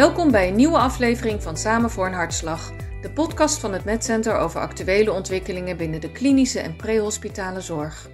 Welkom 0.00 0.30
bij 0.30 0.48
een 0.48 0.56
nieuwe 0.56 0.78
aflevering 0.78 1.42
van 1.42 1.56
Samen 1.56 1.90
voor 1.90 2.06
een 2.06 2.12
Hartslag, 2.12 2.72
de 3.02 3.10
podcast 3.10 3.58
van 3.58 3.72
het 3.72 3.84
MedCenter 3.84 4.36
over 4.36 4.60
actuele 4.60 5.12
ontwikkelingen 5.12 5.76
binnen 5.76 6.00
de 6.00 6.12
klinische 6.12 6.60
en 6.60 6.76
prehospitale 6.76 7.60
zorg. 7.60 8.08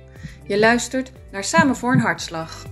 Je 0.46 0.58
luistert 0.58 1.12
naar 1.32 1.44
Samen 1.44 1.76
voor 1.76 1.92
een 1.92 2.00
Hartslag. 2.00 2.64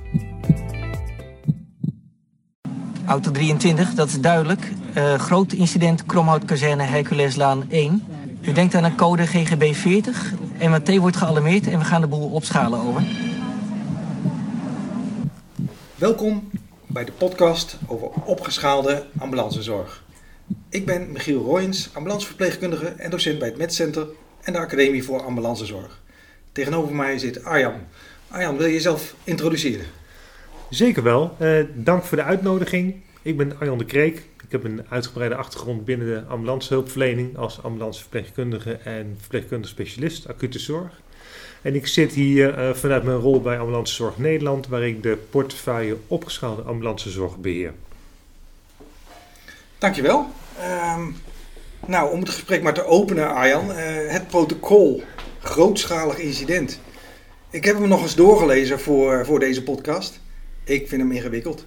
Auto 3.06 3.30
23, 3.30 3.94
dat 3.94 4.08
is 4.08 4.20
duidelijk. 4.20 4.72
Uh, 4.96 5.14
groot 5.14 5.52
incident, 5.52 6.06
Kromhoutkazerne, 6.06 6.82
Herculeslaan 6.82 7.70
1. 7.70 8.04
U 8.40 8.52
denkt 8.52 8.74
aan 8.74 8.84
een 8.84 8.96
code 8.96 9.26
GGB 9.26 9.74
40. 9.74 10.32
MRT 10.58 10.96
wordt 10.96 11.16
gealarmeerd 11.16 11.66
en 11.66 11.78
we 11.78 11.84
gaan 11.84 12.00
de 12.00 12.06
boel 12.06 12.30
opschalen, 12.30 12.80
over. 12.80 13.02
Welkom 15.94 16.50
bij 16.94 17.04
de 17.04 17.12
podcast 17.12 17.76
over 17.86 18.08
opgeschaalde 18.24 19.06
ambulancezorg. 19.18 20.02
Ik 20.68 20.86
ben 20.86 21.12
Michiel 21.12 21.42
Royens, 21.42 21.90
ambulanceverpleegkundige 21.94 22.86
en 22.86 23.10
docent 23.10 23.38
bij 23.38 23.48
het 23.48 23.58
MedCenter 23.58 24.06
en 24.42 24.52
de 24.52 24.58
Academie 24.58 25.04
voor 25.04 25.22
Ambulancezorg. 25.22 26.02
Tegenover 26.52 26.94
mij 26.94 27.18
zit 27.18 27.44
Arjan. 27.44 27.74
Arjan, 28.28 28.56
wil 28.56 28.66
je 28.66 28.72
jezelf 28.72 29.14
introduceren? 29.24 29.86
Zeker 30.70 31.02
wel. 31.02 31.36
Uh, 31.40 31.64
dank 31.74 32.04
voor 32.04 32.16
de 32.16 32.22
uitnodiging. 32.22 32.94
Ik 33.22 33.36
ben 33.36 33.58
Arjan 33.58 33.78
de 33.78 33.84
Kreek. 33.84 34.16
Ik 34.44 34.52
heb 34.52 34.64
een 34.64 34.86
uitgebreide 34.88 35.34
achtergrond 35.34 35.84
binnen 35.84 36.06
de 36.06 36.22
ambulancehulpverlening 36.28 37.36
als 37.36 37.62
ambulanceverpleegkundige 37.62 38.72
en 38.72 39.16
verpleegkundige 39.20 39.72
specialist 39.72 40.28
acute 40.28 40.58
zorg. 40.58 41.00
En 41.64 41.74
ik 41.74 41.86
zit 41.86 42.12
hier 42.12 42.58
uh, 42.58 42.74
vanuit 42.74 43.02
mijn 43.02 43.18
rol 43.18 43.40
bij 43.40 43.58
Ambulancezorg 43.58 44.18
Nederland, 44.18 44.68
waar 44.68 44.82
ik 44.82 45.02
de 45.02 45.18
portefeuille 45.30 45.96
opgeschaalde 46.06 46.62
ambulancezorg 46.62 47.36
beheer. 47.36 47.72
Dankjewel. 49.78 50.26
Um, 50.96 51.16
nou, 51.86 52.12
om 52.12 52.18
het 52.18 52.28
gesprek 52.28 52.62
maar 52.62 52.74
te 52.74 52.84
openen, 52.84 53.34
Arjan. 53.34 53.70
Uh, 53.70 53.76
het 54.06 54.28
protocol 54.28 55.02
grootschalig 55.40 56.18
incident. 56.18 56.80
Ik 57.50 57.64
heb 57.64 57.78
hem 57.78 57.88
nog 57.88 58.02
eens 58.02 58.14
doorgelezen 58.14 58.80
voor, 58.80 59.26
voor 59.26 59.38
deze 59.38 59.62
podcast. 59.62 60.20
Ik 60.64 60.88
vind 60.88 61.02
hem 61.02 61.12
ingewikkeld. 61.12 61.64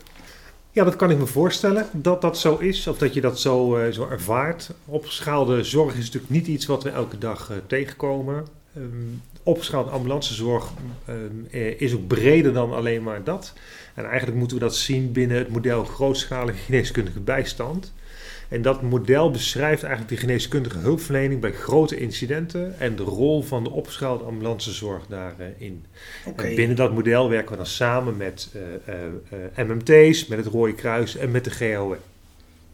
Ja, 0.71 0.83
dat 0.83 0.95
kan 0.95 1.11
ik 1.11 1.17
me 1.17 1.25
voorstellen 1.25 1.87
dat 1.91 2.21
dat 2.21 2.37
zo 2.37 2.57
is, 2.57 2.87
of 2.87 2.97
dat 2.97 3.13
je 3.13 3.21
dat 3.21 3.39
zo, 3.39 3.77
uh, 3.77 3.91
zo 3.91 4.07
ervaart. 4.09 4.69
Opgeschaalde 4.85 5.63
zorg 5.63 5.95
is 5.95 6.05
natuurlijk 6.05 6.31
niet 6.31 6.47
iets 6.47 6.65
wat 6.65 6.83
we 6.83 6.89
elke 6.89 7.17
dag 7.17 7.49
uh, 7.51 7.57
tegenkomen. 7.67 8.47
Um, 8.75 9.21
opgeschaalde 9.47 9.89
ambulancezorg 9.89 10.71
uh, 11.51 11.81
is 11.81 11.93
ook 11.93 12.07
breder 12.07 12.53
dan 12.53 12.73
alleen 12.73 13.03
maar 13.03 13.23
dat. 13.23 13.53
En 13.93 14.05
eigenlijk 14.05 14.37
moeten 14.37 14.57
we 14.57 14.63
dat 14.63 14.75
zien 14.75 15.11
binnen 15.11 15.37
het 15.37 15.49
model 15.49 15.83
grootschalige 15.83 16.57
geneeskundige 16.57 17.19
bijstand. 17.19 17.93
En 18.49 18.61
dat 18.61 18.81
model 18.81 19.31
beschrijft 19.31 19.83
eigenlijk 19.83 20.13
de 20.13 20.27
geneeskundige 20.27 20.77
hulpverlening 20.77 21.41
bij 21.41 21.51
grote 21.51 21.97
incidenten 21.97 22.79
en 22.79 22.95
de 22.95 23.03
rol 23.03 23.41
van 23.41 23.63
de 23.63 23.69
opgeschaalde 23.69 24.23
ambulancezorg 24.23 25.05
daarin. 25.07 25.85
Okay. 26.25 26.55
binnen 26.55 26.75
dat 26.75 26.93
model 26.93 27.29
werken 27.29 27.51
we 27.51 27.57
dan 27.57 27.65
samen 27.65 28.17
met 28.17 28.49
uh, 28.55 28.93
uh, 29.55 29.67
MMT's, 29.67 30.27
met 30.27 30.37
het 30.37 30.47
Rode 30.47 30.73
Kruis 30.73 31.15
en 31.15 31.31
met 31.31 31.43
de 31.43 31.51
GOE. 31.51 31.97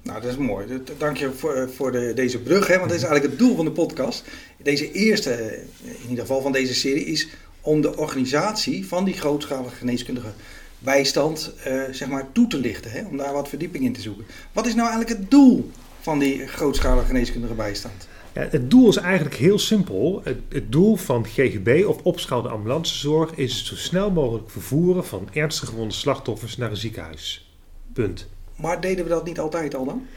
Nou, 0.03 0.21
dat 0.21 0.31
is 0.31 0.37
mooi. 0.37 0.81
Dank 0.97 1.17
je 1.17 1.31
voor, 1.31 1.69
voor 1.69 1.91
de, 1.91 2.11
deze 2.15 2.39
brug, 2.39 2.67
hè, 2.67 2.77
want 2.77 2.89
dat 2.89 2.97
is 2.97 3.03
eigenlijk 3.03 3.31
het 3.31 3.47
doel 3.47 3.55
van 3.55 3.65
de 3.65 3.71
podcast. 3.71 4.23
Deze 4.57 4.91
eerste, 4.91 5.63
in 5.83 6.09
ieder 6.09 6.25
geval 6.25 6.41
van 6.41 6.51
deze 6.51 6.73
serie, 6.73 7.05
is 7.05 7.27
om 7.61 7.81
de 7.81 7.97
organisatie 7.97 8.87
van 8.87 9.03
die 9.05 9.13
grootschalige 9.13 9.75
geneeskundige 9.75 10.31
bijstand 10.79 11.53
uh, 11.67 11.83
zeg 11.91 12.07
maar, 12.07 12.31
toe 12.31 12.47
te 12.47 12.57
lichten. 12.57 12.91
Hè, 12.91 13.05
om 13.05 13.17
daar 13.17 13.33
wat 13.33 13.49
verdieping 13.49 13.83
in 13.83 13.93
te 13.93 14.01
zoeken. 14.01 14.25
Wat 14.51 14.65
is 14.65 14.75
nou 14.75 14.89
eigenlijk 14.89 15.19
het 15.19 15.31
doel 15.31 15.71
van 15.99 16.19
die 16.19 16.47
grootschalige 16.47 17.05
geneeskundige 17.05 17.53
bijstand? 17.53 18.07
Ja, 18.33 18.47
het 18.49 18.71
doel 18.71 18.89
is 18.89 18.95
eigenlijk 18.95 19.35
heel 19.35 19.59
simpel. 19.59 20.21
Het, 20.23 20.37
het, 20.49 20.71
doel 20.71 20.95
van 20.95 21.25
GGB 21.25 21.83
of 21.87 21.97
opschaalde 22.03 22.49
ambulancezorg 22.49 23.35
is 23.35 23.57
het 23.57 23.65
zo 23.65 23.75
snel 23.75 24.11
mogelijk 24.11 24.49
vervoeren 24.49 25.05
van 25.05 25.29
ernstig 25.33 25.69
gewonde 25.69 25.93
slachtoffers 25.93 26.57
naar 26.57 26.69
een 26.69 26.77
ziekenhuis. 26.77 27.55
Punt. 27.93 28.27
Maar 28.55 28.81
deden 28.81 29.03
we 29.03 29.09
dat 29.09 29.25
niet 29.25 29.39
altijd 29.39 29.75
al 29.75 29.85
dan? 29.85 30.07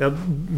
Nou, 0.00 0.12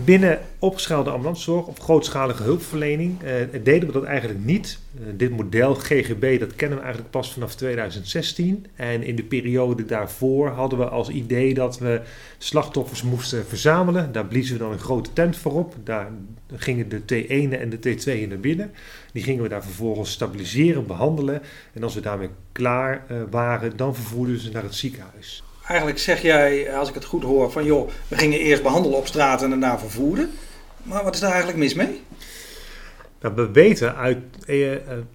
binnen 0.05 0.41
opgeschaalde 0.59 1.11
ambulancezorg 1.11 1.67
of 1.67 1.79
grootschalige 1.79 2.43
hulpverlening 2.43 3.23
eh, 3.23 3.35
deden 3.63 3.87
we 3.87 3.93
dat 3.93 4.05
eigenlijk 4.05 4.45
niet. 4.45 4.79
Uh, 4.95 5.07
dit 5.17 5.31
model 5.31 5.75
GGB 5.75 6.41
dat 6.41 6.55
kennen 6.55 6.79
we 6.79 6.85
eigenlijk 6.85 7.13
pas 7.13 7.33
vanaf 7.33 7.55
2016. 7.55 8.67
En 8.75 9.03
in 9.03 9.17
de 9.17 9.23
periode 9.23 9.85
daarvoor 9.85 10.49
hadden 10.49 10.79
we 10.79 10.89
als 10.89 11.09
idee 11.09 11.55
dat 11.55 11.79
we 11.79 12.01
slachtoffers 12.39 13.03
moesten 13.03 13.47
verzamelen. 13.47 14.13
Daar 14.13 14.27
bliezen 14.27 14.57
we 14.57 14.63
dan 14.63 14.73
een 14.73 14.79
grote 14.79 15.13
tent 15.13 15.37
voor 15.37 15.53
op. 15.53 15.75
Daar 15.85 16.11
gingen 16.55 16.89
de 16.89 17.01
T1 17.01 17.59
en 17.59 17.71
de 17.71 17.79
T2 17.79 18.29
naar 18.29 18.41
binnen. 18.41 18.73
Die 19.13 19.23
gingen 19.23 19.43
we 19.43 19.49
daar 19.49 19.65
vervolgens 19.65 20.13
stabiliseren, 20.13 20.87
behandelen. 20.87 21.43
En 21.73 21.83
als 21.83 21.95
we 21.95 22.01
daarmee 22.01 22.31
klaar 22.53 23.05
uh, 23.11 23.23
waren, 23.31 23.77
dan 23.77 23.95
vervoerden 23.95 24.35
we 24.35 24.41
ze 24.41 24.51
naar 24.51 24.63
het 24.63 24.75
ziekenhuis 24.75 25.43
eigenlijk 25.73 25.99
zeg 25.99 26.23
jij, 26.23 26.75
als 26.75 26.89
ik 26.89 26.95
het 26.95 27.05
goed 27.05 27.23
hoor, 27.23 27.51
van 27.51 27.65
joh, 27.65 27.91
we 28.09 28.17
gingen 28.17 28.39
eerst 28.39 28.63
behandelen 28.63 28.99
op 28.99 29.07
straat 29.07 29.43
en 29.43 29.49
daarna 29.49 29.79
vervoeren. 29.79 30.31
Maar 30.83 31.05
wat 31.05 31.15
is 31.15 31.21
daar 31.21 31.31
eigenlijk 31.31 31.59
mis 31.59 31.75
mee? 31.75 32.01
Nou, 33.21 33.35
we 33.35 33.51
weten 33.51 33.97
uit, 33.97 34.19
eh, 34.47 34.71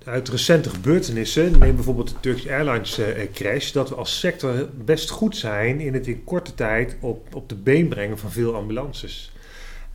uit 0.05 0.29
recente 0.29 0.69
gebeurtenissen, 0.69 1.59
neem 1.59 1.75
bijvoorbeeld 1.75 2.09
de 2.09 2.19
Turkish 2.19 2.47
Airlines 2.47 2.97
eh, 2.97 3.31
crash, 3.33 3.71
dat 3.71 3.89
we 3.89 3.95
als 3.95 4.19
sector 4.19 4.69
best 4.85 5.09
goed 5.09 5.37
zijn 5.37 5.79
in 5.79 5.93
het 5.93 6.07
in 6.07 6.23
korte 6.23 6.53
tijd 6.53 6.95
op, 6.99 7.35
op 7.35 7.49
de 7.49 7.55
been 7.55 7.87
brengen 7.87 8.17
van 8.17 8.31
veel 8.31 8.55
ambulances. 8.55 9.31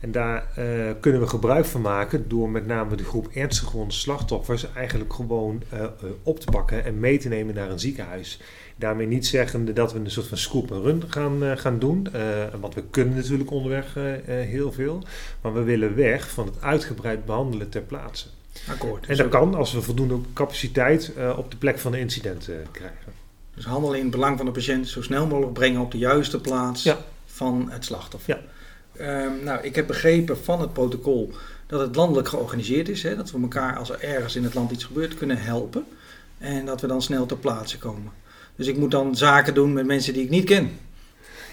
En 0.03 0.11
daar 0.11 0.47
uh, 0.59 0.91
kunnen 0.99 1.21
we 1.21 1.27
gebruik 1.27 1.65
van 1.65 1.81
maken 1.81 2.29
door 2.29 2.49
met 2.49 2.65
name 2.65 2.95
de 2.95 3.03
groep 3.03 3.27
ernstig 3.33 3.69
gewonde 3.69 3.93
slachtoffers 3.93 4.73
eigenlijk 4.73 5.13
gewoon 5.13 5.63
uh, 5.73 5.79
uh, 5.79 5.87
op 6.23 6.39
te 6.39 6.51
pakken 6.51 6.85
en 6.85 6.99
mee 6.99 7.17
te 7.17 7.27
nemen 7.27 7.55
naar 7.55 7.69
een 7.69 7.79
ziekenhuis. 7.79 8.39
Daarmee 8.75 9.07
niet 9.07 9.27
zeggende 9.27 9.73
dat 9.73 9.93
we 9.93 9.99
een 9.99 10.11
soort 10.11 10.27
van 10.27 10.37
scoop 10.37 10.71
en 10.71 10.81
run 10.81 11.03
gaan, 11.07 11.43
uh, 11.43 11.57
gaan 11.57 11.79
doen. 11.79 12.07
Want 12.59 12.73
we 12.73 12.83
kunnen 12.89 13.15
natuurlijk 13.15 13.51
onderweg 13.51 13.93
heel 14.25 14.71
veel. 14.71 15.03
Maar 15.41 15.53
we 15.53 15.63
willen 15.63 15.95
weg 15.95 16.29
van 16.29 16.45
het 16.45 16.61
uitgebreid 16.61 17.25
behandelen 17.25 17.69
ter 17.69 17.81
plaatse. 17.81 18.27
Akkoord. 18.69 19.05
En 19.07 19.17
dat 19.17 19.29
kan 19.29 19.55
als 19.55 19.73
we 19.73 19.81
voldoende 19.81 20.19
capaciteit 20.33 21.11
op 21.35 21.51
de 21.51 21.57
plek 21.57 21.79
van 21.79 21.91
de 21.91 21.99
incident 21.99 22.49
krijgen. 22.71 23.13
Dus 23.55 23.65
handelen 23.65 23.97
in 23.97 24.05
het 24.05 24.13
belang 24.13 24.37
van 24.37 24.45
de 24.45 24.51
patiënt 24.51 24.87
zo 24.87 25.01
snel 25.01 25.27
mogelijk 25.27 25.53
brengen 25.53 25.81
op 25.81 25.91
de 25.91 25.97
juiste 25.97 26.41
plaats 26.41 26.83
ja. 26.83 26.97
van 27.25 27.69
het 27.71 27.85
slachtoffer. 27.85 28.35
Ja. 28.35 28.41
Um, 29.01 29.43
nou, 29.43 29.63
ik 29.63 29.75
heb 29.75 29.87
begrepen 29.87 30.43
van 30.43 30.61
het 30.61 30.73
protocol 30.73 31.31
dat 31.67 31.79
het 31.79 31.95
landelijk 31.95 32.27
georganiseerd 32.27 32.89
is. 32.89 33.03
Hè, 33.03 33.15
dat 33.15 33.31
we 33.31 33.41
elkaar 33.41 33.77
als 33.77 33.89
er 33.89 34.03
ergens 34.03 34.35
in 34.35 34.43
het 34.43 34.53
land 34.53 34.71
iets 34.71 34.83
gebeurt 34.83 35.15
kunnen 35.15 35.37
helpen. 35.37 35.85
En 36.37 36.65
dat 36.65 36.81
we 36.81 36.87
dan 36.87 37.01
snel 37.01 37.25
ter 37.25 37.37
plaatse 37.37 37.77
komen. 37.77 38.11
Dus 38.55 38.67
ik 38.67 38.77
moet 38.77 38.91
dan 38.91 39.15
zaken 39.15 39.53
doen 39.53 39.73
met 39.73 39.85
mensen 39.85 40.13
die 40.13 40.23
ik 40.23 40.29
niet 40.29 40.45
ken. 40.45 40.71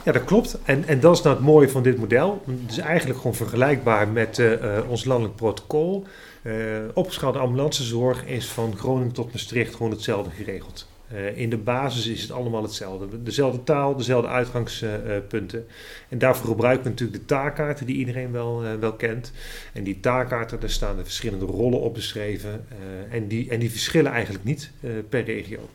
Ja, 0.05 0.13
dat 0.13 0.25
klopt. 0.25 0.59
En, 0.65 0.87
en 0.87 1.01
dat 1.01 1.17
is 1.17 1.23
nou 1.23 1.37
het 1.37 1.45
mooie 1.45 1.69
van 1.69 1.83
dit 1.83 1.99
model. 1.99 2.43
Het 2.47 2.71
is 2.71 2.79
eigenlijk 2.79 3.19
gewoon 3.19 3.37
vergelijkbaar 3.37 4.09
met 4.09 4.39
uh, 4.39 4.59
ons 4.89 5.05
landelijk 5.05 5.37
protocol. 5.37 6.07
Uh, 6.43 6.55
opgeschaalde 6.95 7.39
ambulancezorg 7.39 8.25
is 8.25 8.47
van 8.47 8.77
Groningen 8.77 9.13
tot 9.13 9.33
Maastricht 9.33 9.75
gewoon 9.75 9.91
hetzelfde 9.91 10.31
geregeld. 10.31 10.87
Uh, 11.13 11.37
in 11.37 11.51
de 11.51 11.57
basis 11.57 12.07
is 12.07 12.23
het 12.23 12.31
allemaal 12.31 12.63
hetzelfde. 12.63 13.23
Dezelfde 13.23 13.63
taal, 13.63 13.97
dezelfde 13.97 14.29
uitgangspunten. 14.29 15.67
en 16.09 16.19
daarvoor 16.19 16.47
gebruiken 16.47 16.85
we 16.85 16.91
natuurlijk 16.91 17.19
de 17.19 17.25
taakkaarten 17.25 17.87
die 17.87 17.97
iedereen 17.97 18.33
wel, 18.33 18.63
wel 18.81 18.93
kent. 18.93 19.33
En 19.73 19.85
die 19.85 20.01
taakkaarten, 20.01 20.61
daar 20.61 20.71
staan 20.71 20.97
de 20.97 21.05
verschillende 21.05 21.45
rollen 21.45 21.81
op 21.81 21.95
beschreven. 21.95 22.67
en, 23.11 23.29
die, 23.29 23.51
en 23.51 23.59
die 23.59 23.71
verschillen 23.71 24.13
eigenlijk 24.13 24.45
niet 24.45 24.71
per 25.09 25.25
regio. 25.25 25.69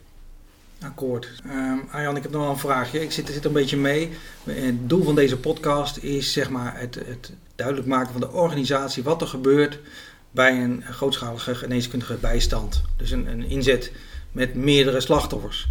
Akkoord. 0.82 1.32
Um, 1.48 1.84
Arjan, 1.92 2.16
ik 2.16 2.24
heb 2.24 2.32
nog 2.32 2.42
wel 2.42 2.52
een 2.52 2.58
vraagje. 2.58 3.02
Ik 3.02 3.12
zit, 3.12 3.30
zit 3.30 3.46
een 3.46 3.54
beetje 3.54 3.78
mee. 3.78 4.10
Het 4.44 4.90
doel 4.90 5.04
van 5.04 5.16
deze 5.16 5.38
podcast 5.38 5.98
is 5.98 6.34
zeg 6.34 6.50
maar 6.50 6.80
het, 6.80 6.96
het 6.96 7.32
duidelijk 7.56 7.88
maken 7.88 8.12
van 8.12 8.22
de 8.22 8.32
organisatie 8.32 9.04
wat 9.04 9.22
er 9.22 9.28
gebeurt 9.28 9.80
bij 10.32 10.64
een 10.64 10.84
grootschalige 10.90 11.56
geneeskundige 11.56 12.14
bijstand. 12.14 12.82
Dus 12.98 13.12
een, 13.12 13.28
een 13.28 13.44
inzet 13.44 13.92
met 14.36 14.56
meerdere 14.56 15.00
slachtoffers. 15.00 15.68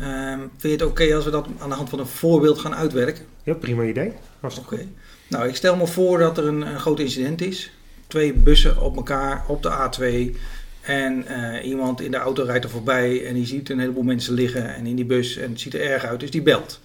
Um, 0.00 0.38
vind 0.38 0.62
je 0.62 0.68
het 0.68 0.82
oké 0.82 0.90
okay 0.90 1.14
als 1.14 1.24
we 1.24 1.30
dat 1.30 1.46
aan 1.58 1.68
de 1.68 1.74
hand 1.74 1.88
van 1.88 1.98
een 1.98 2.06
voorbeeld 2.06 2.58
gaan 2.58 2.74
uitwerken? 2.74 3.24
Ja, 3.42 3.54
prima 3.54 3.82
idee. 3.82 4.12
Oké. 4.40 4.58
Okay. 4.58 4.88
Nou, 5.28 5.48
ik 5.48 5.56
stel 5.56 5.76
me 5.76 5.86
voor 5.86 6.18
dat 6.18 6.38
er 6.38 6.46
een, 6.46 6.60
een 6.60 6.80
groot 6.80 7.00
incident 7.00 7.40
is. 7.40 7.70
Twee 8.06 8.32
bussen 8.32 8.80
op 8.80 8.96
elkaar 8.96 9.44
op 9.48 9.62
de 9.62 9.70
A2 9.70 10.36
en 10.80 11.24
uh, 11.28 11.66
iemand 11.66 12.00
in 12.00 12.10
de 12.10 12.16
auto 12.16 12.44
rijdt 12.44 12.64
er 12.64 12.70
voorbij 12.70 13.26
en 13.26 13.34
die 13.34 13.46
ziet 13.46 13.70
een 13.70 13.78
heleboel 13.78 14.02
mensen 14.02 14.34
liggen 14.34 14.74
en 14.74 14.86
in 14.86 14.96
die 14.96 15.04
bus 15.04 15.36
en 15.36 15.50
het 15.50 15.60
ziet 15.60 15.74
er 15.74 15.80
erg 15.80 16.04
uit, 16.04 16.20
dus 16.20 16.30
die 16.30 16.42
belt. 16.42 16.80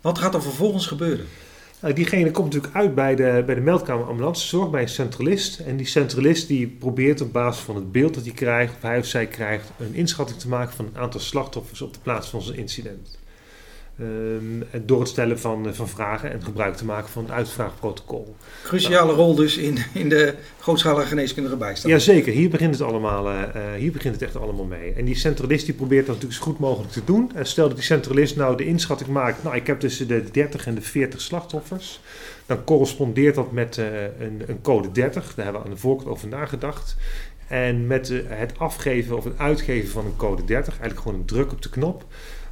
Wat 0.00 0.18
gaat 0.18 0.34
er 0.34 0.42
vervolgens 0.42 0.86
gebeuren? 0.86 1.26
Nou, 1.80 1.94
diegene 1.94 2.30
komt 2.30 2.54
natuurlijk 2.54 2.74
uit 2.74 2.94
bij 2.94 3.14
de, 3.14 3.42
bij 3.46 3.54
de 3.54 3.60
meldkamer 3.60 4.06
ambulancezorg, 4.06 4.70
bij 4.70 4.82
een 4.82 4.88
centralist. 4.88 5.58
En 5.58 5.76
die 5.76 5.86
centralist 5.86 6.48
die 6.48 6.66
probeert 6.66 7.20
op 7.20 7.32
basis 7.32 7.62
van 7.62 7.74
het 7.74 7.92
beeld 7.92 8.14
dat 8.14 8.24
hij 8.24 8.32
krijgt, 8.32 8.74
of 8.74 8.82
hij 8.82 8.98
of 8.98 9.06
zij 9.06 9.26
krijgt, 9.26 9.70
een 9.78 9.94
inschatting 9.94 10.38
te 10.38 10.48
maken 10.48 10.74
van 10.74 10.84
het 10.84 10.96
aantal 10.96 11.20
slachtoffers 11.20 11.82
op 11.82 11.92
de 11.92 12.00
plaats 12.02 12.28
van 12.28 12.42
zijn 12.42 12.58
incident. 12.58 13.18
Ehm, 13.98 14.84
door 14.86 15.00
het 15.00 15.08
stellen 15.08 15.38
van, 15.38 15.74
van 15.74 15.88
vragen 15.88 16.32
en 16.32 16.42
gebruik 16.42 16.76
te 16.76 16.84
maken 16.84 17.08
van 17.08 17.22
het 17.22 17.32
uitvraagprotocol. 17.32 18.36
Cruciale 18.62 19.12
rol 19.12 19.34
dus 19.34 19.56
in, 19.56 19.78
in 19.92 20.08
de 20.08 20.34
grootschalige 20.60 21.06
geneeskundige 21.06 21.56
bijstand. 21.56 21.92
Jazeker, 21.92 22.32
hier 22.32 22.50
begint 22.50 22.74
het 22.78 22.82
allemaal, 22.82 23.32
uh, 23.32 23.42
hier 23.76 23.92
begint 23.92 24.14
het 24.14 24.22
echt 24.22 24.36
allemaal 24.36 24.64
mee. 24.64 24.92
En 24.92 25.04
die 25.04 25.14
centralist 25.14 25.64
die 25.66 25.74
probeert 25.74 26.06
dat 26.06 26.14
natuurlijk 26.14 26.42
zo 26.42 26.50
goed 26.50 26.58
mogelijk 26.58 26.92
te 26.92 27.04
doen. 27.04 27.30
En 27.34 27.46
stel 27.46 27.66
dat 27.66 27.76
die 27.76 27.86
centralist 27.86 28.36
nou 28.36 28.56
de 28.56 28.64
inschatting 28.64 29.10
maakt, 29.10 29.42
nou 29.42 29.56
ik 29.56 29.66
heb 29.66 29.80
tussen 29.80 30.08
de 30.08 30.30
30 30.30 30.66
en 30.66 30.74
de 30.74 30.82
40 30.82 31.20
slachtoffers. 31.20 32.00
Dan 32.46 32.64
correspondeert 32.64 33.34
dat 33.34 33.52
met 33.52 33.76
uh, 33.76 33.86
een, 34.02 34.42
een, 34.46 34.60
code 34.60 34.92
30, 34.92 35.34
daar 35.34 35.44
hebben 35.44 35.62
we 35.62 35.68
aan 35.68 35.74
de 35.74 35.80
voorkant 35.80 36.08
over 36.08 36.28
nagedacht. 36.28 36.96
En 37.46 37.86
met 37.86 38.10
uh, 38.10 38.20
het 38.26 38.58
afgeven 38.58 39.16
of 39.16 39.24
het 39.24 39.38
uitgeven 39.38 39.88
van 39.88 40.04
een 40.04 40.16
code 40.16 40.44
30, 40.44 40.68
eigenlijk 40.68 41.00
gewoon 41.00 41.18
een 41.18 41.26
druk 41.26 41.52
op 41.52 41.62
de 41.62 41.70
knop, 41.70 42.04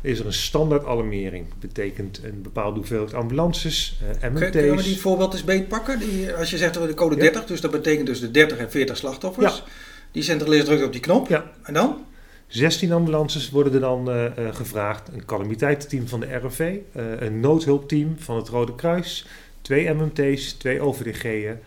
is 0.04 0.18
er 0.18 0.26
een 0.26 0.32
standaard 0.32 0.84
alarmering. 0.84 1.46
betekent 1.60 2.20
een 2.24 2.42
bepaalde 2.42 2.76
hoeveelheid 2.76 3.14
ambulances, 3.14 3.98
uh, 4.02 4.30
MMT's. 4.30 4.50
Kunnen 4.50 4.76
we 4.76 4.82
die 4.82 5.00
voorbeeld 5.00 5.32
eens 5.32 5.44
beetpakken? 5.44 5.98
Die, 5.98 6.32
als 6.32 6.50
je 6.50 6.56
zegt 6.56 6.74
de 6.74 6.94
code 6.94 7.16
30, 7.16 7.40
ja. 7.40 7.46
dus 7.46 7.60
dat 7.60 7.70
betekent 7.70 8.06
dus 8.06 8.20
de 8.20 8.30
30 8.30 8.58
en 8.58 8.70
40 8.70 8.96
slachtoffers. 8.96 9.56
Ja. 9.56 9.72
Die 10.12 10.22
centralist 10.22 10.64
drukt 10.64 10.84
op 10.84 10.92
die 10.92 11.00
knop. 11.00 11.28
Ja. 11.28 11.50
En 11.62 11.74
dan? 11.74 12.04
16 12.46 12.92
ambulances 12.92 13.50
worden 13.50 13.74
er 13.74 13.80
dan 13.80 14.10
uh, 14.10 14.24
uh, 14.24 14.54
gevraagd. 14.54 15.08
Een 15.12 15.24
calamiteitenteam 15.24 16.08
van 16.08 16.20
de 16.20 16.34
RFV, 16.34 16.76
een 17.18 17.40
noodhulpteam 17.40 18.14
van 18.18 18.36
het 18.36 18.48
Rode 18.48 18.74
Kruis, 18.74 19.26
twee 19.60 19.94
MMT's, 19.94 20.52
twee 20.52 20.80
OVDG'en. 20.80 21.60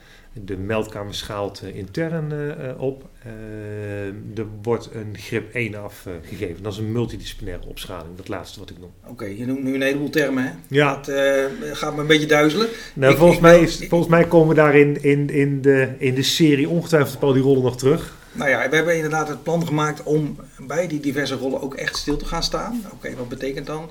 De 0.45 0.57
meldkamer 0.57 1.15
schaalt 1.15 1.61
uh, 1.63 1.75
intern 1.75 2.31
uh, 2.31 2.81
op. 2.81 3.09
Uh, 3.25 4.37
er 4.37 4.45
wordt 4.61 4.89
een 4.93 5.17
grip 5.17 5.53
1 5.53 5.75
afgegeven. 5.75 6.63
dat 6.63 6.73
is 6.73 6.77
een 6.77 6.91
multidisciplinaire 6.91 7.67
opschaling, 7.67 8.15
dat 8.15 8.27
laatste 8.27 8.59
wat 8.59 8.69
ik 8.69 8.79
noem. 8.79 8.91
Oké, 9.01 9.11
okay, 9.11 9.37
je 9.37 9.45
noemt 9.45 9.63
nu 9.63 9.73
een 9.73 9.81
heleboel 9.81 10.09
termen, 10.09 10.43
hè? 10.43 10.51
Ja. 10.67 10.95
Dat 10.95 11.77
gaat 11.77 11.95
me 11.95 12.01
een 12.01 12.07
beetje 12.07 12.27
duizelen. 12.27 12.67
Nou, 12.93 13.11
ik, 13.11 13.17
volgens, 13.17 13.37
ik, 13.37 13.43
mij 13.43 13.59
is, 13.59 13.85
volgens 13.87 14.09
mij 14.09 14.27
komen 14.27 14.47
we 14.47 14.53
daarin 14.53 15.03
in, 15.03 15.29
in, 15.29 15.61
de, 15.61 15.89
in 15.97 16.15
de 16.15 16.23
serie 16.23 16.69
ongetwijfeld 16.69 17.23
al 17.23 17.33
die 17.33 17.43
rollen 17.43 17.63
nog 17.63 17.77
terug. 17.77 18.15
Nou 18.31 18.49
ja, 18.49 18.69
we 18.69 18.75
hebben 18.75 18.95
inderdaad 18.95 19.27
het 19.27 19.43
plan 19.43 19.67
gemaakt 19.67 20.03
om 20.03 20.35
bij 20.59 20.87
die 20.87 20.99
diverse 20.99 21.35
rollen 21.35 21.61
ook 21.61 21.75
echt 21.75 21.97
stil 21.97 22.17
te 22.17 22.25
gaan 22.25 22.43
staan. 22.43 22.85
Oké, 22.93 23.15
wat 23.15 23.29
betekent 23.29 23.65
dan 23.65 23.89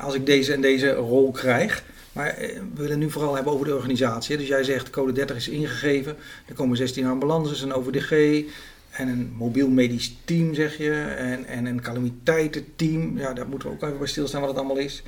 als 0.00 0.14
ik 0.14 0.26
deze 0.26 0.52
en 0.52 0.60
deze 0.60 0.92
rol 0.92 1.30
krijg? 1.30 1.84
Maar 2.12 2.34
we 2.74 2.82
willen 2.82 2.98
nu 2.98 3.10
vooral 3.10 3.34
hebben 3.34 3.52
over 3.52 3.66
de 3.66 3.74
organisatie. 3.74 4.36
Dus 4.36 4.48
jij 4.48 4.64
zegt 4.64 4.90
code 4.90 5.12
30 5.12 5.36
is 5.36 5.48
ingegeven. 5.48 6.16
Er 6.46 6.54
komen 6.54 6.76
16 6.76 7.06
ambulances, 7.06 7.62
een 7.62 7.72
OVDG 7.72 8.44
en 8.90 9.08
een 9.08 9.32
mobiel 9.36 9.68
medisch 9.68 10.16
team, 10.24 10.54
zeg 10.54 10.76
je. 10.76 10.92
En, 11.16 11.46
en 11.46 11.66
een 11.66 11.80
calamiteitenteam. 11.80 13.18
Ja, 13.18 13.32
daar 13.32 13.48
moeten 13.48 13.68
we 13.68 13.74
ook 13.74 13.82
even 13.82 13.98
bij 13.98 14.06
stilstaan 14.06 14.40
wat 14.40 14.50
het 14.50 14.58
allemaal 14.58 14.76
is. 14.76 15.02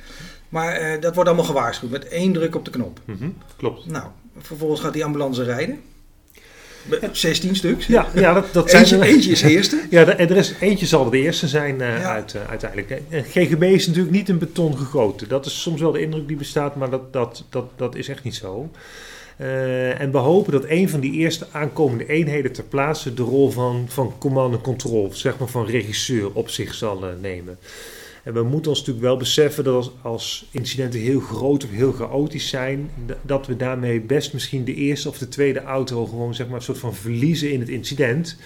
Maar 0.49 0.81
uh, 0.81 1.01
dat 1.01 1.15
wordt 1.15 1.29
allemaal 1.29 1.47
gewaarschuwd 1.47 1.91
met 1.91 2.07
één 2.07 2.33
druk 2.33 2.55
op 2.55 2.65
de 2.65 2.71
knop. 2.71 2.99
Mm 3.05 3.15
-hmm, 3.17 3.37
klopt. 3.57 3.85
Nou, 3.85 4.07
vervolgens 4.37 4.81
gaat 4.81 4.93
die 4.93 5.05
ambulance 5.05 5.43
rijden. 5.43 5.81
16 7.11 7.55
stuks. 7.55 7.85
Ja, 7.85 8.07
ja 8.13 8.33
dat, 8.33 8.53
dat 8.53 8.73
eentje, 8.73 8.85
zijn 8.87 9.01
er, 9.01 9.07
eentje 9.07 9.31
is 9.31 9.41
de 9.41 9.49
eerste. 9.49 9.81
Ja, 9.89 10.17
er 10.17 10.37
is, 10.37 10.53
eentje 10.59 10.85
zal 10.85 11.09
de 11.09 11.17
eerste 11.17 11.47
zijn 11.47 11.75
uh, 11.75 11.99
ja. 11.99 12.13
uit, 12.13 12.33
uh, 12.33 12.41
uiteindelijk. 12.49 13.01
GGB 13.09 13.63
is 13.63 13.87
natuurlijk 13.87 14.15
niet 14.15 14.29
in 14.29 14.37
beton 14.37 14.77
gegoten. 14.77 15.27
Dat 15.27 15.45
is 15.45 15.61
soms 15.61 15.81
wel 15.81 15.91
de 15.91 16.01
indruk 16.01 16.27
die 16.27 16.37
bestaat, 16.37 16.75
maar 16.75 16.89
dat, 16.89 17.13
dat, 17.13 17.43
dat, 17.49 17.65
dat 17.75 17.95
is 17.95 18.07
echt 18.07 18.23
niet 18.23 18.35
zo. 18.35 18.69
Uh, 19.37 19.99
en 19.99 20.11
we 20.11 20.17
hopen 20.17 20.51
dat 20.51 20.65
een 20.67 20.89
van 20.89 20.99
die 20.99 21.11
eerste 21.11 21.47
aankomende 21.51 22.05
eenheden 22.07 22.51
ter 22.51 22.63
plaatse 22.63 23.13
de 23.13 23.23
rol 23.23 23.49
van, 23.49 23.85
van 23.89 24.13
command 24.19 24.53
en 24.53 24.61
control, 24.61 25.09
zeg 25.13 25.37
maar 25.37 25.47
van 25.47 25.65
regisseur, 25.65 26.29
op 26.33 26.49
zich 26.49 26.73
zal 26.73 27.03
nemen. 27.21 27.57
En 28.23 28.33
we 28.33 28.43
moeten 28.43 28.71
ons 28.71 28.79
natuurlijk 28.79 29.05
wel 29.05 29.17
beseffen 29.17 29.63
dat 29.63 29.91
als, 30.01 30.45
incidenten 30.51 30.99
heel 30.99 31.19
groot 31.19 31.63
of 31.63 31.69
heel 31.69 31.91
chaotisch 31.91 32.49
zijn, 32.49 32.89
dat 33.21 33.47
we 33.47 33.55
daarmee 33.55 34.01
best 34.01 34.33
misschien 34.33 34.63
de 34.63 34.75
eerste 34.75 35.09
of 35.09 35.17
de 35.17 35.27
tweede 35.27 35.61
auto 35.61 36.05
gewoon 36.05 36.35
zeg 36.35 36.47
maar 36.47 36.55
een 36.55 36.61
soort 36.61 36.77
van 36.77 36.95
verliezen 36.95 37.51
in 37.51 37.59
het 37.59 37.69
incident. 37.69 38.37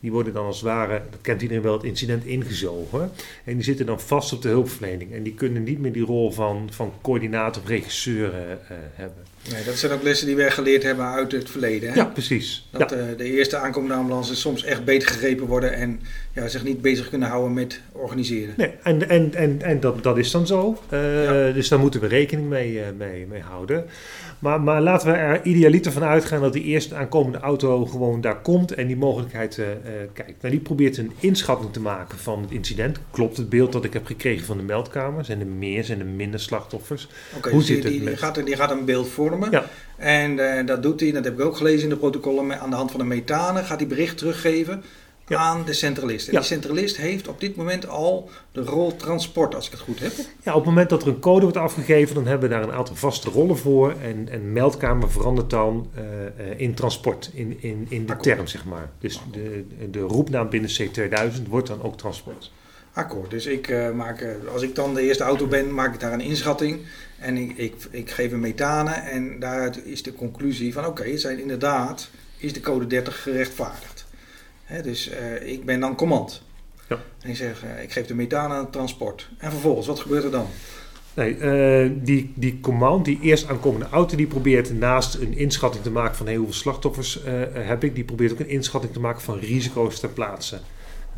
Die 0.00 0.12
worden 0.12 0.32
dan 0.32 0.46
als 0.46 0.56
het 0.56 0.64
ware, 0.64 1.02
dat 1.10 1.20
kent 1.20 1.42
iedereen 1.42 1.62
wel, 1.62 1.72
het 1.72 1.84
incident 1.84 2.24
ingezogen. 2.24 3.10
En 3.44 3.54
die 3.54 3.62
zitten 3.62 3.86
dan 3.86 4.00
vast 4.00 4.32
op 4.32 4.42
de 4.42 4.48
hulpverlening. 4.48 5.12
En 5.12 5.22
die 5.22 5.34
kunnen 5.34 5.62
niet 5.62 5.78
meer 5.78 5.92
die 5.92 6.04
rol 6.04 6.32
van, 6.32 6.68
van 6.72 6.92
coördinator 7.02 7.62
of 7.62 7.68
regisseur 7.68 8.28
uh, 8.28 8.76
hebben. 8.94 9.24
Nee, 9.52 9.64
dat 9.64 9.74
zijn 9.74 9.92
ook 9.92 10.02
lessen 10.02 10.26
die 10.26 10.36
wij 10.36 10.50
geleerd 10.50 10.82
hebben 10.82 11.04
uit 11.04 11.32
het 11.32 11.50
verleden. 11.50 11.88
Hè? 11.88 11.94
Ja, 11.94 12.04
precies. 12.04 12.68
Dat 12.70 12.90
ja. 12.90 12.96
uh, 12.96 13.04
de 13.16 13.24
eerste 13.24 13.56
aankomende 13.56 13.94
ambulances 13.94 14.40
soms 14.40 14.64
echt 14.64 14.84
beter 14.84 15.08
gegrepen 15.08 15.46
worden 15.46 15.72
en 15.72 16.00
ja, 16.32 16.48
zich 16.48 16.64
niet 16.64 16.82
bezig 16.82 17.08
kunnen 17.08 17.28
houden 17.28 17.52
met 17.52 17.80
organiseren. 17.92 18.54
Nee, 18.56 18.70
en, 18.82 19.08
en, 19.08 19.34
en, 19.34 19.62
en 19.62 19.80
dat, 19.80 20.02
dat 20.02 20.18
is 20.18 20.30
dan 20.30 20.46
zo. 20.46 20.82
Uh, 20.92 21.24
ja. 21.24 21.52
Dus 21.52 21.68
daar 21.68 21.78
moeten 21.78 22.00
we 22.00 22.06
rekening 22.06 22.48
mee, 22.48 22.80
mee, 22.98 23.26
mee 23.26 23.40
houden. 23.40 23.86
Maar, 24.38 24.60
maar 24.60 24.82
laten 24.82 25.12
we 25.12 25.16
er 25.16 25.44
idealiter 25.44 25.92
van 25.92 26.02
uitgaan 26.02 26.40
dat 26.40 26.52
die 26.52 26.62
eerste 26.62 26.94
aankomende 26.94 27.38
auto 27.38 27.86
gewoon 27.86 28.20
daar 28.20 28.40
komt 28.40 28.74
en 28.74 28.86
die 28.86 28.96
mogelijkheid 28.96 29.56
uh, 29.56 29.66
kijkt. 30.12 30.42
Nou, 30.42 30.54
die 30.54 30.62
probeert 30.62 30.96
een 30.96 31.12
inschatting 31.20 31.72
te 31.72 31.80
maken 31.80 32.18
van 32.18 32.40
het 32.40 32.50
incident. 32.50 32.98
Klopt 33.10 33.36
het 33.36 33.48
beeld 33.48 33.72
dat 33.72 33.84
ik 33.84 33.92
heb 33.92 34.06
gekregen 34.06 34.46
van 34.46 34.56
de 34.56 34.62
meldkamer? 34.62 35.24
Zijn 35.24 35.40
er 35.40 35.46
meer, 35.46 35.84
zijn 35.84 36.00
er 36.00 36.06
minder 36.06 36.40
slachtoffers? 36.40 37.08
Okay, 37.36 37.50
Hoe 37.50 37.60
dus 37.60 37.68
zit 37.68 37.82
die, 37.82 37.90
het? 37.90 38.00
Die, 38.00 38.10
met... 38.10 38.18
gaat, 38.18 38.46
die 38.46 38.56
gaat 38.56 38.70
een 38.70 38.84
beeld 38.84 39.08
vormen. 39.08 39.50
Ja. 39.50 39.64
En 39.96 40.32
uh, 40.32 40.66
dat 40.66 40.82
doet 40.82 41.00
hij, 41.00 41.12
dat 41.12 41.24
heb 41.24 41.38
ik 41.38 41.44
ook 41.44 41.56
gelezen 41.56 41.82
in 41.82 41.88
de 41.88 41.96
protocollen, 41.96 42.60
aan 42.60 42.70
de 42.70 42.76
hand 42.76 42.90
van 42.90 43.00
de 43.00 43.06
methanen 43.06 43.64
gaat 43.64 43.78
hij 43.78 43.88
bericht 43.88 44.18
teruggeven 44.18 44.82
ja. 45.26 45.38
aan 45.38 45.64
de 45.64 45.72
centralist. 45.72 46.26
En 46.26 46.32
ja. 46.32 46.38
die 46.38 46.48
centralist 46.48 46.96
heeft 46.96 47.28
op 47.28 47.40
dit 47.40 47.56
moment 47.56 47.88
al 47.88 48.30
de 48.52 48.60
rol 48.60 48.96
transport, 48.96 49.54
als 49.54 49.66
ik 49.66 49.72
het 49.72 49.80
goed 49.80 50.00
heb. 50.00 50.12
Ja, 50.42 50.52
op 50.52 50.58
het 50.58 50.68
moment 50.68 50.90
dat 50.90 51.02
er 51.02 51.08
een 51.08 51.18
code 51.18 51.42
wordt 51.42 51.56
afgegeven, 51.56 52.14
dan 52.14 52.26
hebben 52.26 52.48
we 52.48 52.54
daar 52.54 52.64
een 52.64 52.72
aantal 52.72 52.94
vaste 52.94 53.30
rollen 53.30 53.58
voor. 53.58 53.94
En, 54.02 54.28
en 54.30 54.52
meldkamer 54.52 55.10
verandert 55.10 55.50
dan 55.50 55.90
uh, 55.96 56.02
uh, 56.02 56.60
in 56.60 56.74
transport, 56.74 57.30
in, 57.34 57.56
in, 57.60 57.86
in 57.88 58.06
de 58.06 58.12
Akkoord. 58.12 58.34
term, 58.34 58.46
zeg 58.46 58.64
maar. 58.64 58.90
Dus 58.98 59.20
de, 59.32 59.64
de 59.90 60.00
roepnaam 60.00 60.48
binnen 60.48 60.70
C2000 60.70 61.48
wordt 61.48 61.66
dan 61.66 61.82
ook 61.82 61.96
transport. 61.96 62.52
Akkoord. 62.92 63.30
Dus 63.30 63.46
ik 63.46 63.68
uh, 63.68 63.90
maak, 63.90 64.26
als 64.52 64.62
ik 64.62 64.74
dan 64.74 64.94
de 64.94 65.02
eerste 65.02 65.24
auto 65.24 65.46
ben, 65.46 65.74
maak 65.74 65.94
ik 65.94 66.00
daar 66.00 66.12
een 66.12 66.20
inschatting. 66.20 66.80
En 67.18 67.36
ik, 67.36 67.56
ik, 67.56 67.74
ik 67.90 68.10
geef 68.10 68.32
een 68.32 68.40
methanen. 68.40 69.02
En 69.02 69.38
daaruit 69.38 69.84
is 69.84 70.02
de 70.02 70.14
conclusie 70.14 70.72
van 70.72 70.86
oké, 70.86 71.00
okay, 71.00 71.16
zijn 71.16 71.38
inderdaad, 71.38 72.08
is 72.36 72.52
de 72.52 72.60
code 72.60 72.86
30 72.86 73.22
gerechtvaardigd. 73.22 73.95
He, 74.66 74.82
dus 74.82 75.10
uh, 75.10 75.48
ik 75.52 75.64
ben 75.64 75.80
dan 75.80 75.96
command. 75.96 76.42
Ja. 76.88 76.98
En 77.20 77.30
ik 77.30 77.36
zeg, 77.36 77.64
uh, 77.64 77.82
ik 77.82 77.92
geef 77.92 78.06
de 78.06 78.14
methaan 78.14 78.50
aan 78.50 78.58
het 78.58 78.72
transport. 78.72 79.28
En 79.38 79.50
vervolgens, 79.50 79.86
wat 79.86 80.00
gebeurt 80.00 80.24
er 80.24 80.30
dan? 80.30 80.46
Nee, 81.14 81.36
uh, 81.36 81.90
die, 82.02 82.32
die 82.34 82.60
command, 82.60 83.04
die 83.04 83.18
eerst 83.22 83.48
aankomende 83.48 83.88
auto, 83.88 84.16
die 84.16 84.26
probeert 84.26 84.72
naast 84.72 85.14
een 85.14 85.36
inschatting 85.36 85.82
te 85.82 85.90
maken 85.90 86.16
van 86.16 86.26
hey, 86.26 86.34
hoeveel 86.34 86.54
slachtoffers 86.54 87.20
heb 87.52 87.84
ik, 87.84 87.94
die 87.94 88.04
probeert 88.04 88.32
ook 88.32 88.38
een 88.38 88.48
inschatting 88.48 88.92
te 88.92 89.00
maken 89.00 89.22
van 89.22 89.38
risico's 89.38 90.00
ter 90.00 90.08
plaatse. 90.08 90.58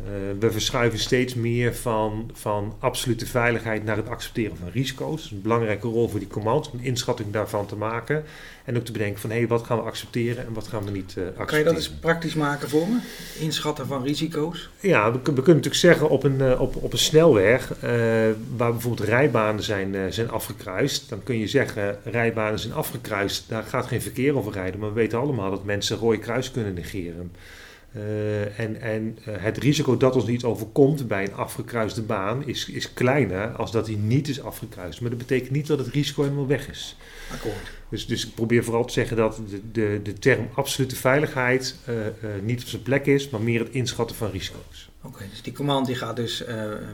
Uh, 0.03 0.39
we 0.39 0.51
verschuiven 0.51 0.99
steeds 0.99 1.33
meer 1.33 1.75
van, 1.75 2.29
van 2.33 2.75
absolute 2.79 3.25
veiligheid 3.25 3.83
naar 3.83 3.97
het 3.97 4.09
accepteren 4.09 4.57
van 4.57 4.69
risico's. 4.69 5.15
Dat 5.15 5.25
is 5.25 5.31
een 5.31 5.41
belangrijke 5.41 5.87
rol 5.87 6.09
voor 6.09 6.19
die 6.19 6.27
command, 6.27 6.71
om 6.71 6.79
een 6.79 6.85
inschatting 6.85 7.31
daarvan 7.31 7.65
te 7.65 7.75
maken. 7.75 8.23
En 8.65 8.77
ook 8.77 8.85
te 8.85 8.91
bedenken 8.91 9.21
van 9.21 9.29
hé, 9.29 9.37
hey, 9.37 9.47
wat 9.47 9.65
gaan 9.65 9.77
we 9.77 9.83
accepteren 9.83 10.45
en 10.45 10.53
wat 10.53 10.67
gaan 10.67 10.85
we 10.85 10.91
niet 10.91 11.15
uh, 11.17 11.23
accepteren. 11.23 11.45
Kan 11.45 11.57
je 11.57 11.63
dat 11.63 11.75
eens 11.75 11.89
praktisch 11.89 12.33
maken 12.33 12.69
voor 12.69 12.87
me? 12.87 12.97
Inschatten 13.39 13.87
van 13.87 14.03
risico's? 14.03 14.69
Ja, 14.79 15.11
we, 15.11 15.17
we 15.17 15.21
kunnen 15.23 15.45
natuurlijk 15.45 15.75
zeggen 15.75 16.09
op 16.09 16.23
een, 16.23 16.39
uh, 16.39 16.61
op, 16.61 16.75
op 16.75 16.91
een 16.91 16.97
snelweg, 16.97 17.73
uh, 17.75 17.81
waar 18.55 18.71
bijvoorbeeld 18.71 19.07
rijbanen 19.07 19.63
zijn, 19.63 20.13
zijn 20.13 20.29
afgekruist. 20.29 21.09
Dan 21.09 21.23
kun 21.23 21.39
je 21.39 21.47
zeggen, 21.47 21.97
rijbanen 22.03 22.59
zijn 22.59 22.73
afgekruist, 22.73 23.49
daar 23.49 23.63
gaat 23.63 23.87
geen 23.87 24.01
verkeer 24.01 24.37
over 24.37 24.53
rijden. 24.53 24.79
Maar 24.79 24.89
we 24.89 24.95
weten 24.95 25.19
allemaal 25.19 25.49
dat 25.49 25.63
mensen 25.63 25.97
rode 25.97 26.19
kruis 26.19 26.51
kunnen 26.51 26.73
negeren. 26.73 27.31
Uh, 27.95 28.59
en 28.59 28.81
en 28.81 29.17
uh, 29.27 29.35
het 29.37 29.57
risico 29.57 29.97
dat 29.97 30.15
ons 30.15 30.25
niet 30.25 30.43
overkomt 30.43 31.07
bij 31.07 31.23
een 31.23 31.33
afgekruiste 31.33 32.01
baan 32.01 32.47
is, 32.47 32.69
is 32.69 32.93
kleiner 32.93 33.47
als 33.47 33.71
dat 33.71 33.87
hij 33.87 33.95
niet 33.95 34.27
is 34.27 34.41
afgekruist. 34.41 35.01
Maar 35.01 35.09
dat 35.09 35.19
betekent 35.19 35.51
niet 35.51 35.67
dat 35.67 35.79
het 35.79 35.87
risico 35.87 36.23
helemaal 36.23 36.47
weg 36.47 36.69
is. 36.69 36.97
Akkoord. 37.31 37.71
Dus, 37.89 38.07
dus 38.07 38.27
ik 38.27 38.33
probeer 38.33 38.63
vooral 38.63 38.85
te 38.85 38.93
zeggen 38.93 39.17
dat 39.17 39.41
de, 39.49 39.61
de, 39.71 39.99
de 40.03 40.13
term 40.13 40.47
absolute 40.53 40.95
veiligheid 40.95 41.75
uh, 41.89 41.95
niet 42.43 42.61
op 42.61 42.67
zijn 42.67 42.81
plek 42.81 43.05
is, 43.05 43.29
maar 43.29 43.41
meer 43.41 43.59
het 43.59 43.69
inschatten 43.69 44.15
van 44.15 44.31
risico's. 44.31 44.88
Oké, 45.01 45.15
okay, 45.15 45.29
dus 45.29 45.41
die 45.41 45.53
command 45.53 45.85
die 45.85 45.95
gaat 45.95 46.15
dus 46.15 46.43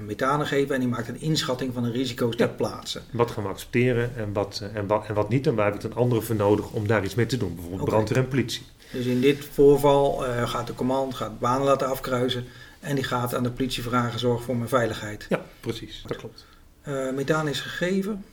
methanen 0.06 0.48
geven 0.48 0.76
en 0.76 0.82
die 0.82 0.90
maakt 0.90 1.08
een 1.08 1.22
inschatting 1.22 1.74
van 1.74 1.84
de 1.84 1.92
risico's 1.92 2.36
ter 2.36 2.48
ja. 2.48 2.54
plaatse. 2.54 3.02
Wat 3.12 3.32
gaan 3.32 3.44
we 3.44 3.50
accepteren 3.50 4.16
en 4.16 4.34
wat, 4.34 4.64
en 4.74 4.88
wat, 4.88 5.06
en 5.08 5.14
wat 5.14 5.30
niet 5.30 5.48
en 5.48 5.56
waar 5.56 5.66
heb 5.66 5.76
ik 5.76 5.84
een 5.84 5.96
andere 5.96 6.22
voor 6.22 6.36
nodig 6.36 6.72
om 6.72 6.88
daar 6.88 7.04
iets 7.04 7.16
mee 7.16 7.26
te 7.26 7.38
doen. 7.38 7.54
Bijvoorbeeld 7.56 7.82
okay. 7.82 7.94
brandweer 7.94 8.18
en 8.18 8.28
politie. 8.28 8.66
Dus 8.92 9.06
in 9.06 9.22
dit 9.22 9.46
voorval 9.46 10.28
uh, 10.28 10.50
gaat 10.50 10.68
de 10.68 10.74
command 10.74 11.16
gaat 11.16 11.40
banen 11.40 11.66
laten 11.66 11.88
afkruisen 11.88 12.46
en 12.80 12.96
die 12.96 13.04
gaat 13.04 13.36
aan 13.36 13.44
de 13.44 13.52
politie 13.52 13.84
vragen 13.84 14.20
zorg 14.20 14.44
voor 14.44 14.58
mijn 14.58 14.70
veiligheid. 14.70 15.26
Ja, 15.30 15.46
precies, 15.60 16.04
dat 16.08 16.18
klopt. 16.18 16.46
Uh, 16.88 17.12
methaan 17.12 17.48
is 17.48 17.62
gegeven, 17.62 18.26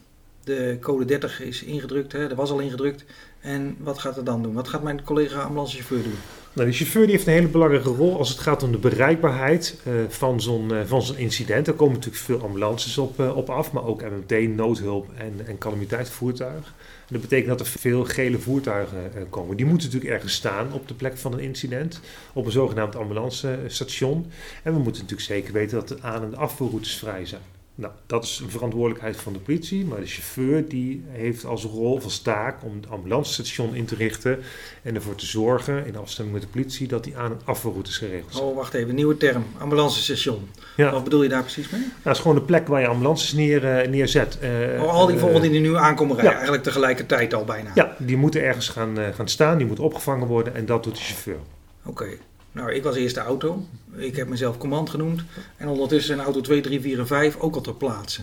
de 0.45 0.79
code 0.81 1.05
30 1.05 1.41
is 1.41 1.62
ingedrukt, 1.62 2.12
hè, 2.12 2.29
dat 2.29 2.37
was 2.37 2.50
al 2.50 2.59
ingedrukt. 2.59 3.05
En 3.41 3.76
wat 3.79 3.99
gaat 3.99 4.17
er 4.17 4.25
dan 4.25 4.43
doen? 4.43 4.55
Wat 4.55 4.69
gaat 4.69 4.83
mijn 4.83 5.05
collega 5.05 5.41
ambulancechauffeur 5.41 6.02
doen? 6.02 6.19
Nou, 6.54 6.68
de 6.68 6.75
chauffeur 6.75 7.02
die 7.02 7.14
heeft 7.14 7.26
een 7.26 7.32
hele 7.32 7.49
belangrijke 7.49 7.88
rol 7.88 8.18
als 8.18 8.28
het 8.28 8.38
gaat 8.38 8.62
om 8.62 8.73
de 8.73 8.78
bereikbaarheid 8.78 9.80
uh, 9.87 9.94
van 10.09 10.40
zo'n 10.40 10.73
uh, 10.73 10.80
van 10.85 11.02
zo'n 11.02 11.16
incident. 11.16 11.66
Er 11.66 11.75
komen 11.75 11.94
natuurlijk 11.94 12.23
veel 12.25 12.40
ambulances 12.40 12.99
op, 12.99 13.21
uh, 13.21 13.37
op 13.37 13.50
af, 13.50 13.73
maar 13.73 13.85
ook 13.85 14.02
MMT, 14.02 14.56
noodhulp 14.56 15.09
en, 15.16 15.47
en 15.47 15.59
calamiteitsvoertuig. 15.59 16.75
Dat 17.09 17.21
betekent 17.21 17.49
dat 17.49 17.61
er 17.61 17.66
veel 17.66 18.04
gele 18.04 18.38
voertuigen 18.38 19.28
komen. 19.28 19.56
Die 19.56 19.66
moeten 19.66 19.87
natuurlijk 19.87 20.14
ergens 20.14 20.35
staan 20.35 20.73
op 20.73 20.88
de 20.88 20.94
plek 20.94 21.18
van 21.18 21.32
een 21.32 21.40
incident, 21.40 22.00
op 22.32 22.44
een 22.44 22.52
zogenaamd 22.52 22.97
ambulancestation. 22.97 24.30
En 24.62 24.73
we 24.73 24.78
moeten 24.78 25.02
natuurlijk 25.02 25.28
zeker 25.28 25.52
weten 25.52 25.78
dat 25.78 25.88
de 25.88 25.97
aan- 26.00 26.23
en 26.23 26.37
afvoerroutes 26.37 26.97
vrij 26.97 27.26
zijn. 27.26 27.62
Nou, 27.75 27.93
dat 28.07 28.25
is 28.25 28.41
een 28.45 28.50
verantwoordelijkheid 28.50 29.17
van 29.17 29.33
de 29.33 29.38
politie, 29.38 29.85
maar 29.85 30.00
de 30.00 30.07
chauffeur 30.07 30.69
die 30.69 31.05
heeft 31.09 31.45
als 31.45 31.64
rol, 31.64 32.00
als 32.02 32.21
taak 32.21 32.64
om 32.64 32.76
het 32.76 32.91
ambulancestation 32.91 33.75
in 33.75 33.85
te 33.85 33.95
richten 33.95 34.38
en 34.83 34.95
ervoor 34.95 35.14
te 35.14 35.26
zorgen, 35.26 35.87
in 35.87 35.97
afstemming 35.97 36.37
met 36.37 36.47
de 36.47 36.52
politie, 36.52 36.88
dat 36.88 37.05
die 37.05 37.17
aan- 37.17 37.31
en 37.31 37.41
afvoerroutes 37.45 37.97
geregeld 37.97 38.33
zijn. 38.33 38.45
Oh, 38.45 38.57
wacht 38.57 38.75
even, 38.75 38.95
nieuwe 38.95 39.17
term, 39.17 39.45
ambulancestation. 39.59 40.49
Ja. 40.76 40.93
Wat 40.93 41.05
bedoel 41.05 41.23
je 41.23 41.29
daar 41.29 41.43
precies 41.43 41.71
mee? 41.71 41.81
Nou, 41.81 41.93
het 42.02 42.17
is 42.17 42.23
gewoon 42.23 42.37
de 42.37 42.43
plek 42.43 42.69
waar 42.69 42.81
je 42.81 42.87
ambulances 42.87 43.33
neer, 43.33 43.85
uh, 43.85 43.91
neerzet. 43.91 44.38
Uh, 44.43 44.83
oh, 44.83 44.93
al 44.93 45.07
die 45.07 45.19
volgende 45.19 45.50
die 45.50 45.61
nu 45.61 45.76
aankomen 45.76 46.14
rijden, 46.14 46.31
ja. 46.31 46.37
eigenlijk 46.37 46.64
tegelijkertijd 46.64 47.35
al 47.35 47.45
bijna. 47.45 47.71
Ja, 47.75 47.97
die 47.99 48.17
moeten 48.17 48.43
ergens 48.43 48.69
gaan, 48.69 48.99
uh, 48.99 49.07
gaan 49.14 49.29
staan, 49.29 49.59
die 49.59 49.67
moeten 49.67 49.85
opgevangen 49.85 50.26
worden 50.26 50.55
en 50.55 50.67
dat 50.67 50.85
doet 50.85 50.95
de 50.95 51.02
chauffeur. 51.02 51.38
Oké. 51.85 52.02
Okay. 52.02 52.19
Nou, 52.52 52.73
ik 52.73 52.83
was 52.83 52.97
eerst 52.97 53.14
de 53.14 53.21
auto. 53.21 53.67
Ik 53.96 54.16
heb 54.16 54.28
mezelf 54.28 54.58
command 54.58 54.90
genoemd. 54.90 55.22
En 55.56 55.68
ondertussen 55.68 56.14
zijn 56.14 56.26
auto 56.26 56.40
2, 56.40 56.61
3, 56.61 56.80
4 56.80 56.99
en 56.99 57.06
5 57.06 57.37
ook 57.37 57.54
al 57.54 57.61
ter 57.61 57.75
plaatse. 57.75 58.22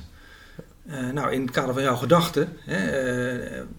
Uh, 0.91 1.09
nou, 1.09 1.31
in 1.31 1.41
het 1.41 1.51
kader 1.51 1.73
van 1.73 1.83
jouw 1.83 1.95
gedachten, 1.95 2.49
uh, 2.67 2.75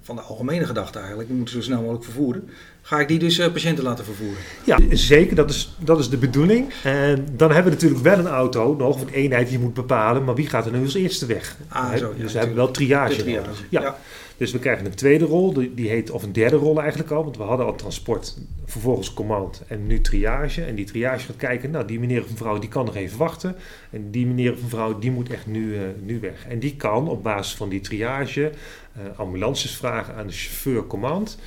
van 0.03 0.17
de 0.17 0.23
algemene 0.23 0.65
gedachte 0.67 0.99
eigenlijk, 0.99 1.29
we 1.29 1.35
moeten 1.35 1.55
zo 1.55 1.61
snel 1.61 1.81
mogelijk 1.81 2.05
vervoeren, 2.05 2.49
ga 2.83 3.01
ik 3.01 3.09
die 3.09 3.19
dus 3.19 3.39
uh, 3.39 3.53
patiënten 3.53 3.85
laten 3.85 4.05
vervoeren. 4.05 4.43
Ja, 4.65 4.79
zeker, 4.91 5.37
dat 5.37 5.51
is, 5.51 5.77
dat 5.79 5.99
is 5.99 6.11
de 6.11 6.17
bedoeling. 6.17 6.73
En 6.83 7.27
dan 7.37 7.51
hebben 7.53 7.73
we 7.73 7.79
natuurlijk 7.79 8.03
wel 8.03 8.19
een 8.19 8.33
auto, 8.33 8.75
nog 8.77 9.01
een 9.01 9.09
eenheid 9.09 9.49
die 9.49 9.59
je 9.59 9.65
moet 9.65 9.75
bepalen, 9.75 10.25
maar 10.25 10.35
wie 10.35 10.49
gaat 10.49 10.67
er 10.67 10.73
nu 10.73 10.85
als 10.85 10.95
eerste 10.95 11.27
weg? 11.27 11.57
Ah, 11.69 11.97
zo, 11.97 12.15
ja, 12.17 12.23
dus 12.23 12.33
we 12.33 12.39
hebben 12.39 12.57
wel 12.57 12.71
triage. 12.71 13.17
triage. 13.17 13.51
Ja. 13.69 13.81
ja. 13.81 13.99
Dus 14.41 14.53
we 14.53 14.59
krijgen 14.59 14.87
een 14.87 14.95
tweede 14.95 15.25
rol, 15.25 15.53
die 15.75 15.89
heet, 15.89 16.11
of 16.11 16.23
een 16.23 16.33
derde 16.33 16.57
rol 16.57 16.81
eigenlijk 16.81 17.11
al, 17.11 17.23
want 17.23 17.37
we 17.37 17.43
hadden 17.43 17.67
al 17.67 17.75
transport, 17.75 18.39
vervolgens 18.65 19.15
command 19.15 19.63
en 19.67 19.87
nu 19.87 20.01
triage. 20.01 20.65
En 20.65 20.75
die 20.75 20.85
triage 20.85 21.27
gaat 21.27 21.37
kijken, 21.37 21.71
nou 21.71 21.87
die 21.87 22.01
meneer 22.01 22.23
of 22.23 22.31
mevrouw 22.31 22.59
die 22.59 22.69
kan 22.69 22.85
nog 22.85 22.95
even 22.95 23.19
wachten. 23.19 23.57
En 23.91 24.11
die 24.11 24.27
meneer 24.27 24.53
of 24.53 24.63
mevrouw 24.63 24.99
die 24.99 25.11
moet 25.11 25.31
echt 25.31 25.47
nu, 25.47 25.75
uh, 25.75 25.81
nu 26.03 26.21
weg. 26.21 26.47
En 26.49 26.59
die 26.59 26.77
kan 26.77 27.09
op 27.09 27.23
basis 27.23 27.55
van 27.55 27.69
die 27.69 27.81
triage 27.81 28.51
uh, 28.97 29.19
ambulances 29.19 29.77
vragen 29.77 30.15
aan 30.15 30.27
de 30.27 30.33
chauffeur 30.33 30.87
command 30.87 31.39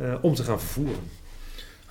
uh, 0.00 0.14
om 0.22 0.34
te 0.34 0.42
gaan 0.42 0.60
vervoeren. 0.60 1.02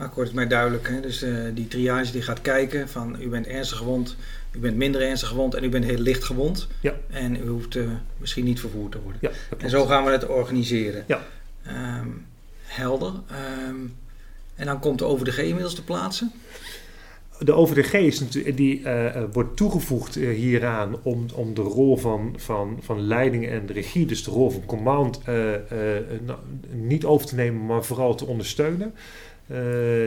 Akkoord 0.01 0.27
is 0.27 0.33
mij 0.33 0.47
duidelijk. 0.47 0.87
Hè? 0.87 0.99
Dus 0.99 1.23
uh, 1.23 1.47
die 1.53 1.67
triage 1.67 2.11
die 2.11 2.21
gaat 2.21 2.41
kijken 2.41 2.89
van 2.89 3.15
u 3.21 3.29
bent 3.29 3.47
ernstig 3.47 3.77
gewond, 3.77 4.15
u 4.51 4.59
bent 4.59 4.77
minder 4.77 5.01
ernstig 5.01 5.29
gewond 5.29 5.53
en 5.53 5.63
u 5.63 5.69
bent 5.69 5.85
heel 5.85 5.97
licht 5.97 6.23
gewond. 6.23 6.67
Ja. 6.79 6.93
En 7.09 7.35
u 7.35 7.47
hoeft 7.47 7.75
uh, 7.75 7.89
misschien 8.17 8.45
niet 8.45 8.59
vervoerd 8.59 8.91
te 8.91 8.99
worden. 9.01 9.19
Ja, 9.21 9.31
en 9.57 9.69
zo 9.69 9.85
gaan 9.85 10.05
we 10.05 10.11
het 10.11 10.27
organiseren. 10.27 11.03
Ja. 11.07 11.21
Um, 11.99 12.25
helder. 12.63 13.13
Um, 13.67 13.95
en 14.55 14.65
dan 14.65 14.79
komt 14.79 14.99
de 14.99 15.05
OVDG 15.05 15.37
inmiddels 15.37 15.75
te 15.75 15.83
plaatsen. 15.83 16.31
De 17.39 17.53
OVDG 17.53 17.93
is 17.93 18.19
natuurlijk, 18.19 18.57
die 18.57 18.79
uh, 18.79 19.23
wordt 19.31 19.57
toegevoegd 19.57 20.15
hieraan 20.15 20.95
om, 21.03 21.25
om 21.33 21.53
de 21.53 21.61
rol 21.61 21.97
van, 21.97 22.33
van, 22.37 22.77
van 22.81 23.01
leiding 23.01 23.47
en 23.47 23.65
de 23.65 23.73
regie, 23.73 24.05
dus 24.05 24.23
de 24.23 24.31
rol 24.31 24.49
van 24.49 24.65
command, 24.65 25.25
nou, 25.25 26.39
niet 26.71 27.05
over 27.05 27.27
te 27.27 27.35
nemen, 27.35 27.65
maar 27.65 27.83
vooral 27.83 28.15
te 28.15 28.25
ondersteunen. 28.25 28.93
Uh, 29.47 29.57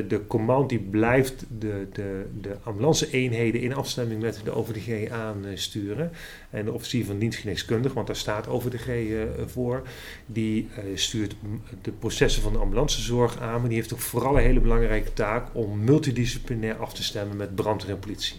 de 0.08 0.20
command 0.26 0.68
die 0.68 0.78
blijft 0.78 1.44
de, 1.58 1.86
de, 1.92 2.26
de 2.40 2.56
ambulance-eenheden 2.62 3.60
in 3.60 3.74
afstemming 3.74 4.22
met 4.22 4.40
de 4.44 4.54
OVDG 4.54 5.10
aansturen. 5.10 6.10
En 6.50 6.64
de 6.64 6.72
officier 6.72 7.04
van 7.04 7.18
dienstgeneeskundig, 7.18 7.92
want 7.92 8.06
daar 8.06 8.16
staat 8.16 8.48
OVDG 8.48 8.88
uh, 8.88 9.22
voor, 9.46 9.82
die 10.26 10.68
uh, 10.70 10.96
stuurt 10.96 11.34
de 11.82 11.90
processen 11.90 12.42
van 12.42 12.52
de 12.52 12.58
ambulancezorg 12.58 13.40
aan. 13.40 13.60
Maar 13.60 13.68
die 13.68 13.78
heeft 13.78 13.92
ook 13.92 14.00
vooral 14.00 14.36
een 14.36 14.42
hele 14.42 14.60
belangrijke 14.60 15.12
taak 15.12 15.48
om 15.52 15.84
multidisciplinair 15.84 16.76
af 16.76 16.94
te 16.94 17.02
stemmen 17.02 17.36
met 17.36 17.54
brandweer 17.54 17.94
en 17.94 17.98
politie. 17.98 18.36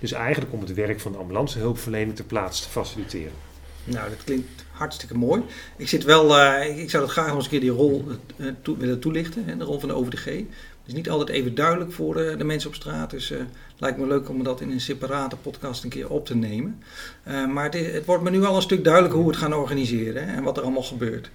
Dus 0.00 0.12
eigenlijk 0.12 0.52
om 0.52 0.60
het 0.60 0.74
werk 0.74 1.00
van 1.00 1.12
de 1.12 1.18
ambulancehulpverlening 1.18 2.16
ter 2.16 2.24
plaatse 2.24 2.62
te 2.62 2.68
faciliteren. 2.68 3.45
Nou, 3.86 4.08
dat 4.08 4.24
klinkt 4.24 4.64
hartstikke 4.70 5.16
mooi. 5.16 5.42
Ik 5.76 5.88
zit 5.88 6.04
wel, 6.04 6.38
uh, 6.38 6.78
ik 6.78 6.90
zou 6.90 7.02
dat 7.02 7.12
graag 7.12 7.26
nog 7.26 7.34
eens 7.34 7.44
een 7.44 7.50
keer 7.50 7.60
die 7.60 7.70
rol 7.70 8.04
uh, 8.36 8.50
toe, 8.62 8.76
willen 8.76 9.00
toelichten, 9.00 9.44
hè, 9.44 9.56
de 9.56 9.64
rol 9.64 9.80
van 9.80 9.88
de 9.88 9.94
OVDG. 9.94 10.24
Het 10.24 10.94
is 10.94 11.00
niet 11.00 11.10
altijd 11.10 11.28
even 11.28 11.54
duidelijk 11.54 11.92
voor 11.92 12.14
de 12.14 12.44
mensen 12.44 12.68
op 12.68 12.74
straat, 12.74 13.10
dus 13.10 13.32
lijkt 13.78 13.98
me 13.98 14.06
leuk 14.06 14.28
om 14.28 14.44
dat 14.44 14.60
in 14.60 14.70
een 14.70 14.80
separate 14.80 15.36
podcast 15.36 15.84
een 15.84 15.90
keer 15.90 16.10
op 16.10 16.26
te 16.26 16.36
nemen. 16.36 16.82
maar 17.24 17.64
het, 17.64 17.92
het, 17.92 18.04
wordt 18.04 18.22
me 18.22 18.30
nu 18.30 18.44
al 18.44 18.56
een 18.56 18.62
stuk 18.62 18.84
duidelijker 18.84 19.20
hoe 19.20 19.28
we 19.28 19.34
het 19.34 19.44
gaan 19.44 19.54
organiseren 19.54 20.28
hè, 20.28 20.34
en 20.34 20.42
wat 20.42 20.56
er 20.56 20.62
allemaal 20.62 20.82
gebeurt. 20.82 21.30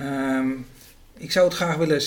Um, 0.00 0.66
ik 1.16 1.32
zou 1.32 1.46
het 1.46 1.56
graag 1.56 1.76
willen 1.76 2.02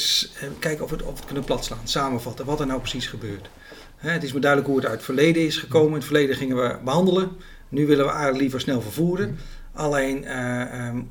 kijken 0.59 0.83
of 0.83 0.89
we 0.89 0.95
het, 0.95 1.05
of 1.05 1.25
kunnen 1.25 1.43
platslaan, 1.43 1.79
samenvatten, 1.87 2.45
wat 2.45 2.59
er 2.59 2.67
nou 2.67 2.79
precies 2.79 3.07
gebeurt. 3.07 3.49
Hè, 3.95 4.09
het 4.09 4.23
is 4.23 4.33
me 4.33 4.39
duidelijk 4.39 4.71
hoe 4.71 4.79
het 4.79 4.89
uit 4.89 4.95
het 4.95 5.05
verleden 5.05 5.45
is 5.45 5.57
gekomen. 5.57 5.89
In 5.89 5.95
het 5.95 6.05
verleden 6.05 6.35
gingen 6.35 6.57
we 6.57 6.77
behandelen, 6.83 7.31
nu 7.69 7.85
willen 7.85 8.05
we 8.05 8.11
eigenlijk 8.11 8.41
liever 8.41 8.59
snel 8.59 8.81
vervoeren. 8.81 9.37
Alleen, 9.75 10.23
uh, 10.23 10.87
um, 10.87 11.09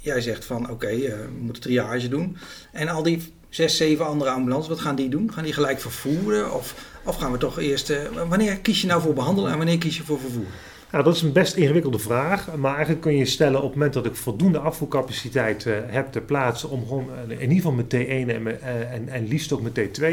jij 0.00 0.20
zegt 0.20 0.44
van 0.44 0.62
oké, 0.62 0.72
okay, 0.72 0.96
uh, 0.96 1.12
we 1.12 1.38
moeten 1.40 1.62
triage 1.62 2.08
doen. 2.08 2.36
En 2.72 2.88
al 2.88 3.02
die 3.02 3.32
zes, 3.48 3.76
zeven 3.76 4.06
andere 4.06 4.30
ambulances, 4.30 4.68
wat 4.68 4.80
gaan 4.80 4.96
die 4.96 5.08
doen? 5.08 5.32
Gaan 5.32 5.44
die 5.44 5.52
gelijk 5.52 5.80
vervoeren? 5.80 6.54
Of, 6.54 6.74
of 7.04 7.16
gaan 7.16 7.32
we 7.32 7.38
toch 7.38 7.58
eerst... 7.58 7.90
Uh, 7.90 7.98
wanneer 8.28 8.58
kies 8.58 8.80
je 8.80 8.86
nou 8.86 9.02
voor 9.02 9.14
behandelen 9.14 9.50
en 9.50 9.56
wanneer 9.56 9.78
kies 9.78 9.96
je 9.96 10.04
voor 10.04 10.20
vervoeren? 10.20 10.52
Nou, 10.94 11.06
dat 11.06 11.14
is 11.14 11.22
een 11.22 11.32
best 11.32 11.56
ingewikkelde 11.56 11.98
vraag. 11.98 12.56
Maar 12.56 12.72
eigenlijk 12.72 13.00
kun 13.00 13.16
je 13.16 13.24
stellen 13.24 13.56
op 13.56 13.64
het 13.64 13.74
moment 13.74 13.92
dat 13.92 14.06
ik 14.06 14.14
voldoende 14.14 14.58
afvoercapaciteit 14.58 15.64
uh, 15.64 15.74
heb 15.86 16.12
ter 16.12 16.22
plaatse 16.22 16.68
om 16.68 16.86
gewoon 16.86 17.08
uh, 17.28 17.30
in 17.30 17.40
ieder 17.40 17.56
geval 17.56 17.72
met 17.72 17.94
T1 17.94 17.98
en, 18.08 18.28
uh, 18.28 18.92
en, 18.92 19.08
en 19.08 19.28
liefst 19.28 19.52
ook 19.52 19.62
met 19.62 19.78
T2 19.78 20.04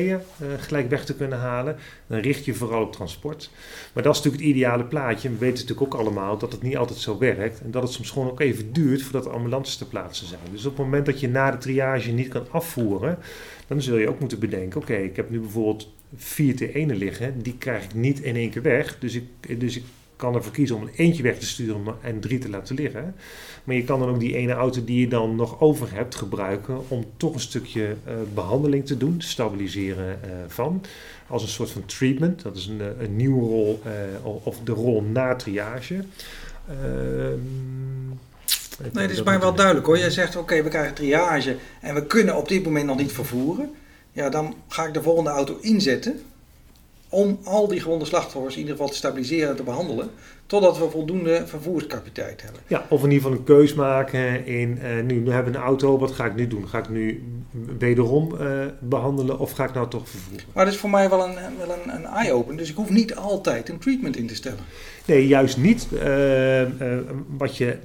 gelijk 0.58 0.90
weg 0.90 1.06
te 1.06 1.16
kunnen 1.16 1.38
halen, 1.38 1.76
dan 2.08 2.20
richt 2.20 2.46
je 2.46 2.54
vooral 2.54 2.82
op 2.82 2.92
transport. 2.92 3.50
Maar 3.94 4.04
dat 4.04 4.16
is 4.16 4.18
natuurlijk 4.18 4.44
het 4.44 4.56
ideale 4.56 4.84
plaatje. 4.84 5.30
We 5.30 5.38
weten 5.38 5.62
natuurlijk 5.62 5.94
ook 5.94 6.00
allemaal 6.00 6.38
dat 6.38 6.52
het 6.52 6.62
niet 6.62 6.78
altijd 6.78 7.00
zo 7.00 7.18
werkt 7.18 7.62
en 7.62 7.72
dat 7.72 7.84
het 7.84 7.92
soms 7.92 8.10
gewoon 8.10 8.30
ook 8.30 8.40
even 8.40 8.74
duurt 8.74 9.02
voordat 9.02 9.24
de 9.24 9.30
ambulances 9.30 9.78
ter 9.78 9.88
plaatse 9.88 10.26
zijn. 10.26 10.40
Dus 10.52 10.66
op 10.66 10.78
het 10.78 10.86
moment 10.86 11.06
dat 11.06 11.20
je 11.20 11.30
na 11.30 11.52
de 11.52 11.58
triage 11.58 12.12
niet 12.12 12.28
kan 12.28 12.46
afvoeren, 12.52 13.18
dan 13.68 13.82
zul 13.82 13.98
je 13.98 14.10
ook 14.10 14.20
moeten 14.20 14.40
bedenken: 14.40 14.82
oké, 14.82 14.96
ik 14.96 15.16
heb 15.16 15.30
nu 15.30 15.40
bijvoorbeeld 15.40 15.94
vier 16.16 16.56
T1'en 16.56 16.98
liggen, 16.98 17.42
die 17.42 17.58
krijg 17.58 17.84
ik 17.84 17.94
niet 17.94 18.20
in 18.20 18.36
één 18.36 18.50
keer 18.50 18.62
weg. 18.62 19.00
Dus 19.00 19.16
ik, 19.16 19.60
dus 19.60 19.78
ik 19.78 19.84
kan 20.22 20.36
ervoor 20.36 20.52
kiezen 20.52 20.76
om 20.76 20.84
er 20.84 20.94
eentje 20.96 21.24
weg 21.24 21.40
te 21.40 21.46
sturen 21.46 21.84
en 22.02 22.20
drie 22.20 22.40
te 22.40 22.50
laten 22.50 22.76
liggen. 22.76 23.16
Maar 23.64 23.76
je 23.76 23.84
kan 23.84 24.00
dan 24.00 24.10
ook 24.10 24.20
die 24.20 24.36
ene 24.36 24.54
auto 24.54 24.84
die 24.84 25.00
je 25.00 25.08
dan 25.08 25.36
nog 25.36 25.60
over 25.60 25.94
hebt 25.94 26.16
gebruiken 26.16 26.90
om 26.90 27.06
toch 27.18 27.34
een 27.34 27.40
stukje 27.40 27.82
uh, 27.82 28.14
behandeling 28.34 28.86
te 28.86 28.98
doen, 28.98 29.16
stabiliseren 29.22 30.20
uh, 30.26 30.32
van. 30.48 30.84
Als 31.28 31.42
een 31.42 31.48
soort 31.48 31.72
van 31.72 31.86
treatment. 31.86 32.42
Dat 32.42 32.56
is 32.56 32.68
een, 32.68 32.82
een 33.00 33.16
nieuwe 33.16 33.42
rol, 33.42 33.82
uh, 33.86 34.46
of 34.46 34.58
de 34.64 34.72
rol 34.72 35.02
na 35.02 35.36
triage. 35.36 36.04
Ehm, 36.68 38.08
nee, 38.94 39.08
dat 39.08 39.10
is 39.10 39.24
mij 39.24 39.40
wel 39.40 39.56
duidelijk 39.56 39.86
hoor. 39.86 39.98
Jij 39.98 40.10
zegt 40.10 40.36
oké, 40.36 40.44
okay, 40.44 40.64
we 40.64 40.70
krijgen 40.70 40.94
triage 40.94 41.56
en 41.82 41.96
we 41.96 42.06
kunnen 42.06 42.38
op 42.38 42.48
dit 42.48 42.64
moment 42.64 42.86
nog 42.86 42.98
niet 42.98 43.12
vervoeren. 43.12 43.70
Ja, 44.12 44.30
dan 44.30 44.56
ga 44.68 44.86
ik 44.86 44.94
de 44.94 45.02
volgende 45.02 45.30
auto 45.30 45.58
inzetten 45.62 46.22
om 47.12 47.40
al 47.44 47.68
die 47.68 47.80
gewonde 47.80 48.06
slachtoffers 48.06 48.54
in 48.54 48.60
ieder 48.60 48.76
geval 48.76 48.90
te 48.90 48.98
stabiliseren 48.98 49.50
en 49.50 49.56
te 49.56 49.64
behandelen, 49.64 50.10
totdat 50.46 50.78
we 50.78 50.90
voldoende 50.90 51.44
vervoerscapaciteit 51.46 52.42
hebben. 52.42 52.62
Ja, 52.68 52.86
of 52.90 53.04
in 53.04 53.12
ieder 53.12 53.24
geval 53.24 53.38
een 53.38 53.44
keus 53.44 53.74
maken 53.74 54.46
in, 54.46 54.80
uh, 54.84 55.04
nu, 55.04 55.20
nu 55.20 55.32
hebben 55.32 55.52
we 55.52 55.58
een 55.58 55.66
auto, 55.66 55.98
wat 55.98 56.12
ga 56.12 56.26
ik 56.26 56.36
nu 56.36 56.48
doen? 56.48 56.68
Ga 56.68 56.78
ik 56.78 56.90
nu 56.90 57.24
wederom 57.78 58.36
uh, 58.42 58.66
behandelen 58.80 59.40
of 59.40 59.52
ga 59.52 59.64
ik 59.64 59.74
nou 59.74 59.88
toch 59.88 60.10
vervoeren? 60.10 60.46
Maar 60.54 60.66
dat 60.66 60.74
is 60.74 60.80
voor 60.80 60.90
mij 60.90 61.10
wel 61.10 61.24
een, 61.28 61.36
wel 61.58 61.76
een, 61.84 61.96
een 61.96 62.06
eye-opener, 62.06 62.58
dus 62.58 62.70
ik 62.70 62.76
hoef 62.76 62.90
niet 62.90 63.16
altijd 63.16 63.70
een 63.70 63.80
treatment 63.80 64.18
in 64.18 64.28
te 64.28 64.36
stellen. 64.36 64.64
Nee, 65.06 65.28
juist 65.28 65.58
niet. 65.58 65.88
Uh, 65.94 66.64
wat 67.38 67.58
je 67.58 67.78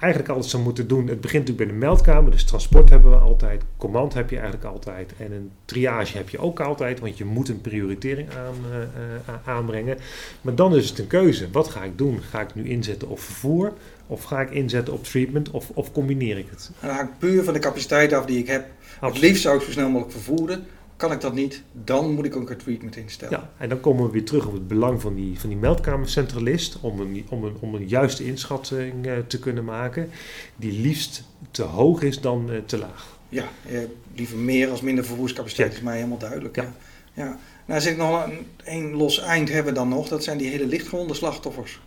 eigenlijk 0.00 0.32
altijd 0.32 0.50
zou 0.50 0.62
moeten 0.62 0.88
doen. 0.88 1.06
Het 1.06 1.20
begint 1.20 1.46
natuurlijk 1.46 1.68
bij 1.68 1.78
de 1.78 1.86
meldkamer, 1.86 2.30
dus 2.30 2.44
transport 2.44 2.88
hebben 2.90 3.10
we 3.10 3.16
altijd, 3.16 3.62
command 3.76 4.14
heb 4.14 4.30
je 4.30 4.36
eigenlijk 4.36 4.64
altijd 4.72 5.12
en 5.18 5.32
een 5.32 5.50
triage 5.64 6.16
heb 6.16 6.28
je 6.28 6.38
ook 6.38 6.60
altijd, 6.60 7.00
want 7.00 7.18
je 7.18 7.24
moet 7.24 7.48
een 7.48 7.60
prioritering 7.60 8.28
aan, 8.30 8.54
uh, 8.70 8.76
uh, 8.78 9.34
aanbrengen. 9.44 9.98
Maar 10.40 10.54
dan 10.54 10.76
is 10.76 10.88
het 10.88 10.98
een 10.98 11.06
keuze. 11.06 11.50
Wat 11.50 11.68
ga 11.68 11.82
ik 11.82 11.98
doen? 11.98 12.22
Ga 12.22 12.40
ik 12.40 12.54
nu 12.54 12.68
inzetten 12.68 13.08
op 13.08 13.20
vervoer 13.20 13.72
of 14.06 14.22
ga 14.22 14.40
ik 14.40 14.50
inzetten 14.50 14.94
op 14.94 15.04
treatment 15.04 15.50
of, 15.50 15.70
of 15.74 15.92
combineer 15.92 16.38
ik 16.38 16.46
het? 16.50 16.70
Dan 16.80 16.90
hangt 16.90 17.18
puur 17.18 17.44
van 17.44 17.52
de 17.52 17.58
capaciteit 17.58 18.12
af 18.12 18.26
die 18.26 18.38
ik 18.38 18.46
heb. 18.46 18.66
Absoluut. 18.80 19.14
Het 19.14 19.22
liefst 19.22 19.42
zou 19.42 19.56
ik 19.56 19.62
zo 19.62 19.70
snel 19.70 19.88
mogelijk 19.88 20.12
vervoeren. 20.12 20.66
Kan 20.96 21.12
ik 21.12 21.20
dat 21.20 21.34
niet, 21.34 21.62
dan 21.72 22.14
moet 22.14 22.24
ik 22.24 22.36
ook 22.36 22.50
een 22.50 22.56
treatment 22.56 22.96
instellen. 22.96 23.38
Ja, 23.38 23.50
en 23.58 23.68
dan 23.68 23.80
komen 23.80 24.04
we 24.06 24.10
weer 24.10 24.24
terug 24.24 24.46
op 24.46 24.52
het 24.52 24.68
belang 24.68 25.00
van 25.00 25.14
die, 25.14 25.40
van 25.40 25.48
die 25.48 25.58
meldkamercentralist 25.58 26.78
om 26.80 27.00
een, 27.00 27.26
om, 27.28 27.44
een, 27.44 27.56
om 27.60 27.74
een 27.74 27.88
juiste 27.88 28.24
inschatting 28.24 29.06
uh, 29.06 29.12
te 29.26 29.38
kunnen 29.38 29.64
maken, 29.64 30.10
die 30.56 30.80
liefst 30.80 31.24
te 31.50 31.62
hoog 31.62 32.02
is 32.02 32.20
dan 32.20 32.50
uh, 32.50 32.58
te 32.66 32.78
laag. 32.78 33.18
Ja, 33.28 33.44
eh, 33.68 33.78
liever 34.14 34.38
meer 34.38 34.70
als 34.70 34.80
minder 34.80 35.04
vervoerscapaciteit 35.04 35.70
ja. 35.70 35.76
is 35.76 35.82
mij 35.82 35.94
helemaal 35.94 36.18
duidelijk. 36.18 36.56
Ja. 36.56 36.62
Ja. 36.62 36.72
Ja, 37.16 37.38
nou 37.64 37.80
zit 37.80 37.92
ik 37.92 37.98
nog 37.98 38.24
een, 38.24 38.46
een 38.64 38.94
los 38.94 39.20
eind 39.20 39.48
hebben 39.48 39.74
dan 39.74 39.88
nog. 39.88 40.08
Dat 40.08 40.24
zijn 40.24 40.38
die 40.38 40.50
hele 40.50 40.66
lichtgewonde 40.66 41.14
slachtoffers. 41.14 41.80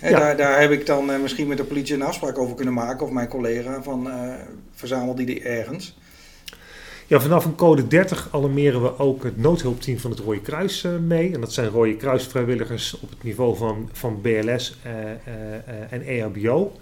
Ja. 0.00 0.18
daar, 0.18 0.36
daar 0.36 0.60
heb 0.60 0.70
ik 0.70 0.86
dan 0.86 1.10
eh, 1.10 1.20
misschien 1.20 1.46
met 1.46 1.56
de 1.56 1.64
politie 1.64 1.94
een 1.94 2.02
afspraak 2.02 2.38
over 2.38 2.54
kunnen 2.56 2.74
maken. 2.74 3.06
Of 3.06 3.12
mijn 3.12 3.28
collega 3.28 3.82
van 3.82 4.10
eh, 4.10 4.34
verzamel 4.72 5.14
die 5.14 5.40
er 5.40 5.58
ergens. 5.58 5.98
Ja, 7.12 7.20
vanaf 7.20 7.44
een 7.44 7.54
code 7.54 7.86
30 7.86 8.28
alarmeren 8.30 8.82
we 8.82 8.98
ook 8.98 9.24
het 9.24 9.36
noodhulpteam 9.36 9.98
van 9.98 10.10
het 10.10 10.20
Rode 10.20 10.40
Kruis 10.40 10.84
eh, 10.84 10.92
mee. 10.96 11.34
En 11.34 11.40
dat 11.40 11.52
zijn 11.52 11.68
Rode 11.68 11.96
Kruis 11.96 12.26
vrijwilligers 12.26 12.94
op 13.00 13.10
het 13.10 13.22
niveau 13.22 13.56
van, 13.56 13.88
van 13.92 14.20
BLS 14.20 14.76
eh, 14.82 15.10
eh, 15.10 15.92
en 15.92 16.02
EHBO. 16.02 16.72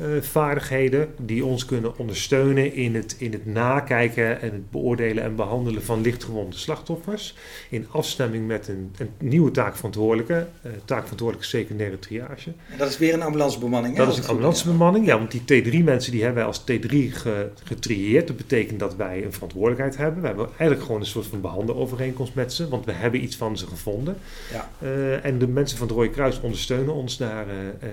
Eh, 0.00 0.06
vaardigheden 0.20 1.08
die 1.18 1.44
ons 1.44 1.64
kunnen 1.64 1.98
ondersteunen 1.98 2.74
in 2.74 2.94
het, 2.94 3.16
in 3.18 3.32
het 3.32 3.46
nakijken 3.46 4.40
en 4.40 4.52
het 4.52 4.70
beoordelen 4.70 5.24
en 5.24 5.36
behandelen 5.36 5.82
van 5.82 6.00
lichtgewonde 6.00 6.56
slachtoffers. 6.56 7.34
In 7.68 7.86
afstemming 7.90 8.46
met 8.46 8.68
een, 8.68 8.94
een 8.98 9.10
nieuwe 9.18 9.50
taakverantwoordelijke, 9.50 10.46
eh 10.62 10.70
taakverantwoordelijke 10.84 11.48
secundaire 11.48 11.98
triage. 11.98 12.52
En 12.70 12.78
dat 12.78 12.88
is 12.88 12.98
weer 12.98 13.14
een 13.14 13.22
ambulancebemanning. 13.22 13.96
hè, 13.96 14.04
Dat 14.04 14.12
is 14.12 14.18
een 14.18 14.28
ambulancebemanning. 14.28 15.06
Ja, 15.06 15.18
want 15.18 15.30
die 15.30 15.40
T3-mensen 15.40 16.12
die 16.12 16.22
hebben 16.22 16.38
wij 16.38 16.44
als 16.44 16.60
T3 16.60 17.12
ge, 17.12 17.48
getrieerd. 17.64 18.26
Dat 18.26 18.36
betekent 18.36 18.78
dat 18.78 18.96
wij 18.96 19.24
een 19.24 19.32
verantwoordelijkheid 19.32 19.96
hebben. 19.96 20.20
We 20.20 20.26
hebben 20.26 20.46
eigenlijk 20.46 20.82
gewoon 20.82 21.00
een 21.00 21.06
soort 21.06 21.26
van 21.26 21.40
behandelovereenkomst 21.40 22.34
met 22.34 22.52
ze. 22.52 22.68
Want 22.68 22.84
we 22.84 22.92
hebben 22.92 23.22
iets 23.22 23.36
van 23.36 23.58
ze 23.58 23.66
gevonden. 23.66 24.16
Ja. 24.52 24.70
Eh, 24.78 25.24
en 25.24 25.38
de 25.38 25.48
mensen 25.48 25.78
van 25.78 25.86
het 25.86 25.96
Rode 25.96 26.10
Kruis 26.10 26.40
ondersteunen 26.40 26.94
ons 26.94 27.16
daarin. 27.16 27.38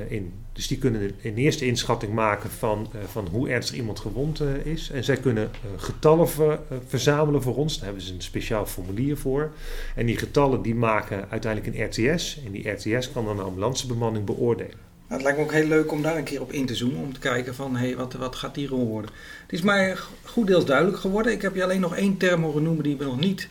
in. 0.08 0.34
Dus 0.54 0.68
die 0.68 0.78
kunnen 0.78 1.12
een 1.24 1.36
eerste 1.36 1.66
inschatting 1.66 1.97
maken 2.06 2.50
van, 2.50 2.88
eh, 2.94 3.00
van 3.12 3.28
hoe 3.32 3.50
ernstig 3.50 3.76
iemand 3.76 4.00
gewond 4.00 4.40
eh, 4.40 4.66
is. 4.66 4.90
En 4.90 5.04
zij 5.04 5.18
kunnen 5.18 5.44
eh, 5.44 5.70
getallen 5.78 6.30
ver- 6.30 6.60
verzamelen 6.88 7.42
voor 7.42 7.56
ons. 7.56 7.76
Daar 7.76 7.86
hebben 7.86 8.04
ze 8.04 8.14
een 8.14 8.22
speciaal 8.22 8.66
formulier 8.66 9.18
voor. 9.18 9.52
En 9.96 10.06
die 10.06 10.18
getallen 10.18 10.62
die 10.62 10.76
maken 10.76 11.30
uiteindelijk 11.30 11.76
een 11.76 11.86
RTS. 11.86 12.40
En 12.46 12.52
die 12.52 12.70
RTS 12.70 13.12
kan 13.12 13.26
dan 13.26 13.36
de 13.36 13.42
ambulancebemanning 13.42 14.26
beoordelen. 14.26 14.86
Nou, 15.08 15.22
het 15.22 15.22
lijkt 15.22 15.38
me 15.38 15.44
ook 15.44 15.52
heel 15.52 15.68
leuk 15.68 15.92
om 15.92 16.02
daar 16.02 16.18
een 16.18 16.24
keer 16.24 16.42
op 16.42 16.52
in 16.52 16.66
te 16.66 16.76
zoomen. 16.76 17.04
Om 17.04 17.14
te 17.14 17.20
kijken 17.20 17.56
van, 17.56 17.76
hé, 17.76 17.96
wat, 17.96 18.14
wat 18.14 18.36
gaat 18.36 18.56
die 18.56 18.68
rol 18.68 18.88
worden? 18.88 19.12
Het 19.42 19.54
is 19.54 19.62
mij 19.62 19.96
goed 20.24 20.48
deels 20.48 20.66
duidelijk 20.66 20.98
geworden. 20.98 21.32
Ik 21.32 21.42
heb 21.42 21.56
je 21.56 21.64
alleen 21.64 21.80
nog 21.80 21.96
één 21.96 22.18
term 22.18 22.44
horen 22.44 22.64
noemen 22.64 22.84
die 22.84 22.98
we 22.98 23.04
nog 23.04 23.20
niet 23.20 23.48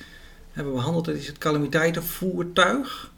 hebben 0.53 0.73
behandeld. 0.73 1.05
Dat 1.05 1.15
is 1.15 1.27
het 1.27 1.39
calamiteitenvoertuig. 1.39 3.15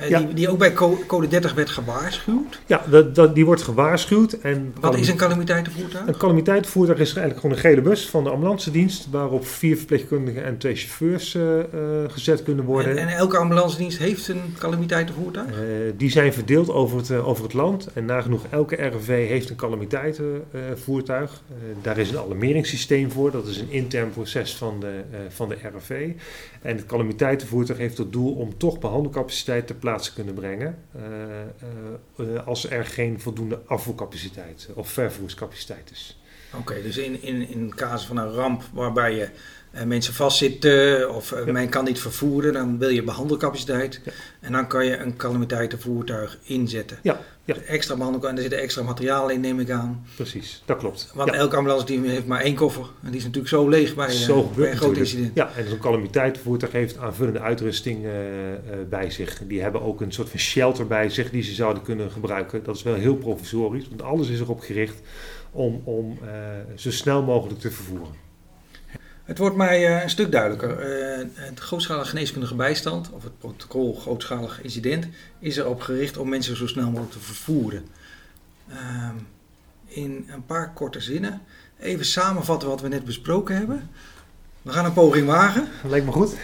Eh, 0.00 0.08
Ja. 0.08 0.18
die, 0.18 0.34
die 0.34 0.48
ook 0.48 0.58
bij 0.58 0.72
co- 0.72 0.98
code 1.06 1.28
30 1.28 1.54
werd 1.54 1.70
gewaarschuwd. 1.70 2.60
Ja, 2.66 2.82
dat, 2.90 3.14
dat, 3.14 3.34
die 3.34 3.44
wordt 3.44 3.62
gewaarschuwd. 3.62 4.32
En 4.32 4.74
Wat 4.80 4.96
is 4.96 5.08
een 5.08 5.16
calamiteitenvoertuig? 5.16 6.06
Een 6.06 6.16
calamiteitenvoertuig 6.16 6.98
is 6.98 7.06
eigenlijk 7.06 7.40
gewoon 7.40 7.56
een 7.56 7.62
gele 7.62 7.80
bus 7.80 8.08
van 8.08 8.24
de 8.24 8.30
ambulance 8.30 8.70
dienst, 8.70 9.06
waarop 9.10 9.46
vier 9.46 9.76
verpleegkundigen 9.76 10.44
en 10.44 10.58
twee 10.58 10.74
chauffeurs 10.74 11.34
eh, 11.34 11.58
eh, 11.60 11.66
gezet 12.08 12.42
kunnen 12.42 12.64
worden. 12.64 12.96
En, 12.98 13.08
en 13.08 13.16
elke 13.16 13.36
ambulancedienst 13.36 13.98
heeft 13.98 14.28
een 14.28 14.54
calamiteitenvoertuig? 14.58 15.46
Die 15.96 16.10
zijn 16.10 16.32
verdeeld 16.32 16.70
over 16.70 16.96
het, 16.98 17.12
over 17.12 17.42
het 17.44 17.52
land. 17.52 17.88
En 17.94 18.04
nagenoeg 18.04 18.42
elke 18.50 18.74
RV 18.86 19.28
heeft 19.28 19.50
een 19.50 19.56
calamiteitenvoertuig. 19.56 21.42
Daar 21.82 21.98
is 21.98 22.10
een 22.10 22.18
alarmeringssysteem 22.18 23.10
voor. 23.10 23.30
Dat 23.30 23.46
is 23.46 23.58
een 23.58 23.70
intern 23.70 24.10
proces 24.10 24.56
van 24.56 24.80
de, 24.80 25.00
van 25.28 25.48
de 25.48 25.56
RV. 25.76 26.10
En 26.62 26.76
het 26.76 26.86
calamiteitenvoertuig 26.86 27.78
heeft 27.78 27.96
tot 27.96 28.12
doel 28.12 28.32
om 28.32 28.56
toch 28.56 28.78
behandelcapaciteit 28.78 29.66
ter 29.66 29.76
plaatse 29.76 29.86
te 29.96 30.12
kunnen 30.12 30.34
brengen. 30.34 30.78
eh, 30.94 31.40
eh, 32.16 32.46
als 32.46 32.70
er 32.70 32.84
geen 32.86 33.20
voldoende 33.20 33.60
afvoercapaciteit 33.66 34.68
of 34.74 34.88
vervoerscapaciteit 34.88 35.90
is. 35.90 36.20
Oké, 36.54 36.82
dus 36.82 36.96
in, 36.96 37.22
in, 37.22 37.48
in 37.48 37.74
casus 37.74 38.06
van 38.06 38.16
een 38.16 38.32
ramp 38.32 38.62
waarbij 38.72 39.14
je 39.14 39.28
mensen 39.86 40.14
vastzitten 40.14 41.14
of 41.14 41.32
eh, 41.32 41.46
Ja. 41.46 41.52
men 41.52 41.68
kan 41.68 41.84
niet 41.84 42.00
vervoeren, 42.00 42.52
dan 42.52 42.78
wil 42.78 42.88
je 42.88 43.02
behandelcapaciteit. 43.02 44.00
Ja. 44.04 44.12
En 44.40 44.52
dan 44.52 44.66
kan 44.66 44.84
je 44.86 44.96
een 44.96 45.16
calamiteitenvoertuig 45.16 46.38
inzetten. 46.42 46.98
Ja, 47.02 47.20
ja. 47.44 47.54
Dus 47.54 47.64
extra 47.64 47.96
behandel 47.96 48.28
en 48.28 48.36
er 48.36 48.42
zit 48.42 48.52
extra 48.52 48.82
materiaal 48.82 49.28
in, 49.28 49.40
neem 49.40 49.60
ik 49.60 49.70
aan. 49.70 50.06
Precies, 50.16 50.62
dat 50.64 50.76
klopt. 50.78 51.10
Want 51.14 51.30
elke 51.32 51.56
ambulance 51.56 51.84
team 51.86 52.04
heeft 52.04 52.26
maar 52.26 52.40
één 52.40 52.54
koffer. 52.54 52.84
En 53.02 53.08
die 53.08 53.16
is 53.16 53.22
natuurlijk 53.24 53.48
zo 53.48 53.68
leeg 53.68 53.94
bij, 53.94 54.06
eh, 54.06 54.12
Zo 54.12 54.34
bij 54.42 54.48
gebeurt 54.48 54.70
een 54.72 54.76
groot 54.76 54.96
incident. 54.96 55.30
Ja, 55.34 55.50
en 55.56 55.68
zo'n 55.68 55.78
calamiteitenvoertuig 55.78 56.72
heeft 56.72 56.98
aanvullende 56.98 57.40
uitrusting 57.40 58.04
eh, 58.04 58.52
eh, 58.52 58.58
bij 58.88 59.10
zich. 59.10 59.40
Die 59.46 59.62
hebben 59.62 59.82
ook 59.82 60.00
een 60.00 60.12
soort 60.12 60.28
van 60.28 60.38
shelter 60.38 60.86
bij 60.86 61.08
zich 61.08 61.30
die 61.30 61.42
ze 61.42 61.54
zouden 61.54 61.82
kunnen 61.82 62.10
gebruiken. 62.10 62.64
Dat 62.64 62.76
is 62.76 62.82
wel 62.82 62.94
heel 62.94 63.16
provisorisch, 63.16 63.88
want 63.88 64.02
alles 64.02 64.28
is 64.28 64.40
erop 64.40 64.60
gericht 64.60 65.00
om, 65.50 65.82
om 65.84 66.18
eh, 66.22 66.28
zo 66.74 66.90
snel 66.90 67.22
mogelijk 67.22 67.60
te 67.60 67.70
vervoeren. 67.70 68.26
Het 69.28 69.38
wordt 69.38 69.56
mij 69.56 69.86
eh, 69.86 70.02
een 70.02 70.10
stuk 70.10 70.32
duidelijker. 70.32 70.78
Eh, 70.78 71.26
het 71.34 71.60
grootschalig 71.60 72.08
geneeskundige 72.08 72.54
bijstand, 72.54 73.10
of 73.10 73.22
het 73.22 73.38
protocol 73.38 73.94
grootschalig 73.94 74.62
incident, 74.62 75.06
is 75.38 75.56
erop 75.56 75.80
gericht 75.80 76.16
om 76.16 76.28
mensen 76.28 76.56
zo 76.56 76.66
snel 76.66 76.86
mogelijk 76.86 77.12
te 77.12 77.18
vervoeren. 77.18 77.84
Ehm, 78.68 79.14
in 79.86 80.28
een 80.30 80.46
paar 80.46 80.72
korte 80.72 81.00
zinnen, 81.00 81.42
even 81.78 82.04
samenvatten 82.04 82.68
wat 82.68 82.80
we 82.80 82.88
net 82.88 83.04
besproken 83.04 83.56
hebben. 83.56 83.90
We 84.62 84.72
gaan 84.72 84.84
een 84.84 84.92
poging 84.92 85.26
wagen. 85.26 85.68
Lijkt 85.84 86.06
me 86.06 86.12
goed. 86.12 86.36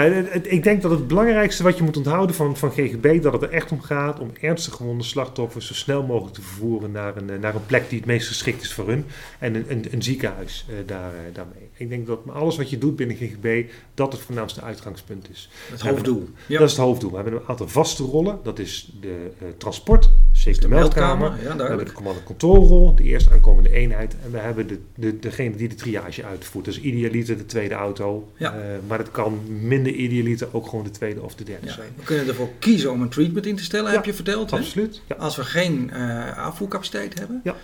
Het- 0.00 0.52
ik 0.52 0.62
denk 0.62 0.82
dat 0.82 0.90
het 0.90 1.06
belangrijkste 1.08 1.62
wat 1.62 1.76
je 1.76 1.82
moet 1.84 1.96
onthouden 1.96 2.36
van, 2.36 2.56
van 2.56 2.70
GGB, 2.70 3.22
dat 3.22 3.32
het 3.32 3.42
er 3.42 3.50
echt 3.50 3.72
om 3.72 3.80
gaat 3.80 4.20
om 4.20 4.30
ernstig 4.40 4.74
gewonde 4.74 5.04
slachtoffers 5.04 5.66
zo 5.66 5.74
snel 5.74 6.02
mogelijk 6.02 6.34
te 6.34 6.42
vervoeren 6.42 6.90
naar 6.90 7.16
een, 7.16 7.30
eh, 7.30 7.38
naar 7.38 7.54
een 7.54 7.66
plek 7.66 7.88
die 7.88 7.98
het 7.98 8.06
meest 8.06 8.28
geschikt 8.28 8.62
is 8.62 8.72
voor 8.72 8.88
hun. 8.88 9.04
En 9.38 9.54
een, 9.54 9.64
een, 9.68 9.84
een 9.90 10.02
ziekenhuis 10.02 10.64
eh, 10.68 10.74
daar, 10.86 11.12
eh, 11.14 11.34
daarmee. 11.34 11.70
Ik 11.76 11.88
denk 11.88 12.06
dat 12.06 12.18
alles 12.32 12.56
wat 12.56 12.70
je 12.70 12.78
doet 12.78 12.96
binnen 12.96 13.16
GGB, 13.16 13.64
dat 13.94 14.12
het 14.12 14.20
voornaamste 14.20 14.60
uitgangspunt 14.62 15.30
is. 15.30 15.48
Het 15.70 15.80
hoofddoel. 15.80 16.28
Ja. 16.46 16.58
Dat 16.58 16.68
is 16.68 16.76
het 16.76 16.84
hoofddoel. 16.84 17.10
We 17.10 17.16
hebben 17.16 17.34
een 17.34 17.42
aantal 17.46 17.68
vaste 17.68 18.02
rollen. 18.02 18.38
Dat 18.42 18.58
is 18.58 18.92
de 19.00 19.30
eh, 19.38 19.46
transport, 19.56 20.10
zeker 20.42 20.60
de, 20.60 20.68
de 20.68 20.74
meldkamer. 20.74 21.18
meldkamer, 21.30 21.56
ja 21.56 21.62
We 21.62 21.68
hebben 21.68 21.86
de 21.86 21.92
commando-controlrol, 21.92 22.94
de 22.94 23.02
eerst 23.02 23.30
aankomende 23.30 23.70
eenheid. 23.70 24.14
En 24.24 24.30
we 24.30 24.38
hebben 24.38 24.66
de, 24.66 24.78
de, 24.94 25.18
degene 25.18 25.56
die 25.56 25.68
de 25.68 25.74
triage 25.74 26.24
uitvoert. 26.24 26.64
Dus 26.64 26.80
idealiter 26.80 27.36
de 27.36 27.46
tweede 27.46 27.74
auto. 27.74 28.32
Ja. 28.36 28.54
Eh, 28.54 28.60
maar 28.86 28.98
het 28.98 29.10
kan 29.10 29.40
minder 29.60 29.92
idealiter 29.92 30.48
ook 30.52 30.68
gewoon 30.68 30.84
de 30.84 30.90
tweede 30.90 31.22
of 31.22 31.34
de 31.34 31.44
derde 31.44 31.66
Ja. 31.66 31.72
zijn. 31.72 31.88
We 31.96 32.02
kunnen 32.04 32.28
ervoor 32.28 32.48
kiezen 32.58 32.90
om 32.92 33.02
een 33.02 33.08
treatment 33.08 33.46
in 33.46 33.56
te 33.56 33.64
stellen, 33.64 33.92
heb 33.92 34.04
je 34.04 34.14
verteld. 34.14 34.50
Hè? 34.50 34.56
Absoluut. 34.56 35.00
Ja. 35.06 35.16
Als 35.16 35.36
we 35.36 35.44
geen 35.44 35.90
eh, 35.90 36.38
afvoercapaciteit 36.38 37.18
hebben. 37.18 37.40
Ja. 37.44 37.54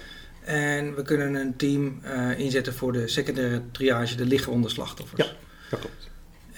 En 0.45 0.95
we 0.95 1.03
kunnen 1.03 1.35
een 1.35 1.57
team 1.57 1.99
eh, 2.03 2.39
inzetten 2.39 2.75
voor 2.75 2.93
de 2.93 3.09
secundaire 3.09 3.63
triage, 3.73 4.17
de 4.17 4.25
lichtgewonde 4.25 4.69
slachtoffers. 4.69 5.27
Ja. 5.27 5.33
Dat 5.71 5.81
klopt. 5.81 6.08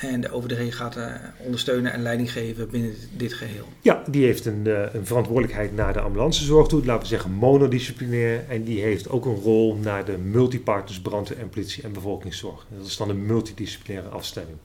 En 0.00 0.20
de 0.20 0.30
OVD 0.32 0.74
gaat 0.74 0.96
eh, 0.96 1.14
ondersteunen 1.36 1.92
en 1.92 2.02
leiding 2.02 2.32
geven 2.32 2.70
binnen 2.70 2.94
dit, 3.16 3.32
geheel. 3.32 3.68
Ja, 3.80 4.02
die 4.10 4.24
heeft 4.24 4.46
een, 4.46 4.66
eh, 4.66 4.94
een 4.94 5.06
verantwoordelijkheid 5.06 5.74
naar 5.74 5.92
de 5.92 6.00
ambulancezorg 6.00 6.68
toe. 6.68 6.84
Laten 6.84 7.02
we 7.02 7.08
zeggen 7.08 7.30
monodisciplinair. 7.30 8.44
En 8.48 8.64
die 8.64 8.80
heeft 8.80 9.08
ook 9.08 9.24
een 9.24 9.40
rol 9.40 9.76
naar 9.76 10.04
de 10.04 10.18
multipartners 10.18 11.00
brandweer 11.00 11.38
en 11.38 11.48
politie 11.48 11.82
en 11.82 11.92
bevolkingszorg. 11.92 12.66
Dat 12.76 12.86
is 12.86 12.96
dan 12.96 13.08
een 13.08 13.26
multidisciplinaire 13.26 14.08
afstemming. 14.08 14.58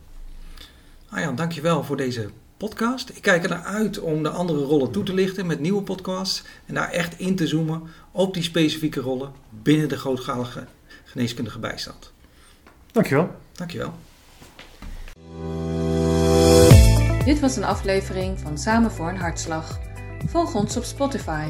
Arjan, 1.10 1.36
dankjewel 1.36 1.84
voor 1.84 1.98
deze 1.98 2.30
podcast. 2.58 3.10
Ik 3.10 3.22
kijk 3.22 3.44
er 3.44 3.50
naar 3.50 3.64
uit 3.64 4.00
om 4.00 4.24
de 4.24 4.30
andere 4.30 4.64
rollen 4.64 4.92
toe 4.92 5.04
te 5.04 5.14
lichten 5.14 5.46
met 5.46 5.60
nieuwe 5.60 5.82
podcasts. 5.82 6.44
En 6.66 6.74
daar 6.74 6.90
echt 6.90 7.20
in 7.20 7.36
te 7.36 7.48
zoomen 7.48 7.82
op 8.12 8.34
die 8.34 8.44
specifieke 8.44 9.00
rollen 9.00 9.32
binnen 9.50 9.90
de 9.90 9.98
grootschalige 9.98 10.66
geneeskundige 11.04 11.60
bijstand. 11.60 12.12
Dankjewel. 12.92 13.36
Dankjewel. 13.52 13.94
Dit 17.26 17.40
was 17.40 17.56
een 17.56 17.64
aflevering 17.64 18.40
van 18.40 18.58
Samen 18.58 18.92
voor 18.92 19.10
een 19.10 19.18
Hartslag. 19.18 19.80
Volg 20.26 20.56
ons 20.56 20.78
op 20.78 20.84
Spotify. 20.84 21.48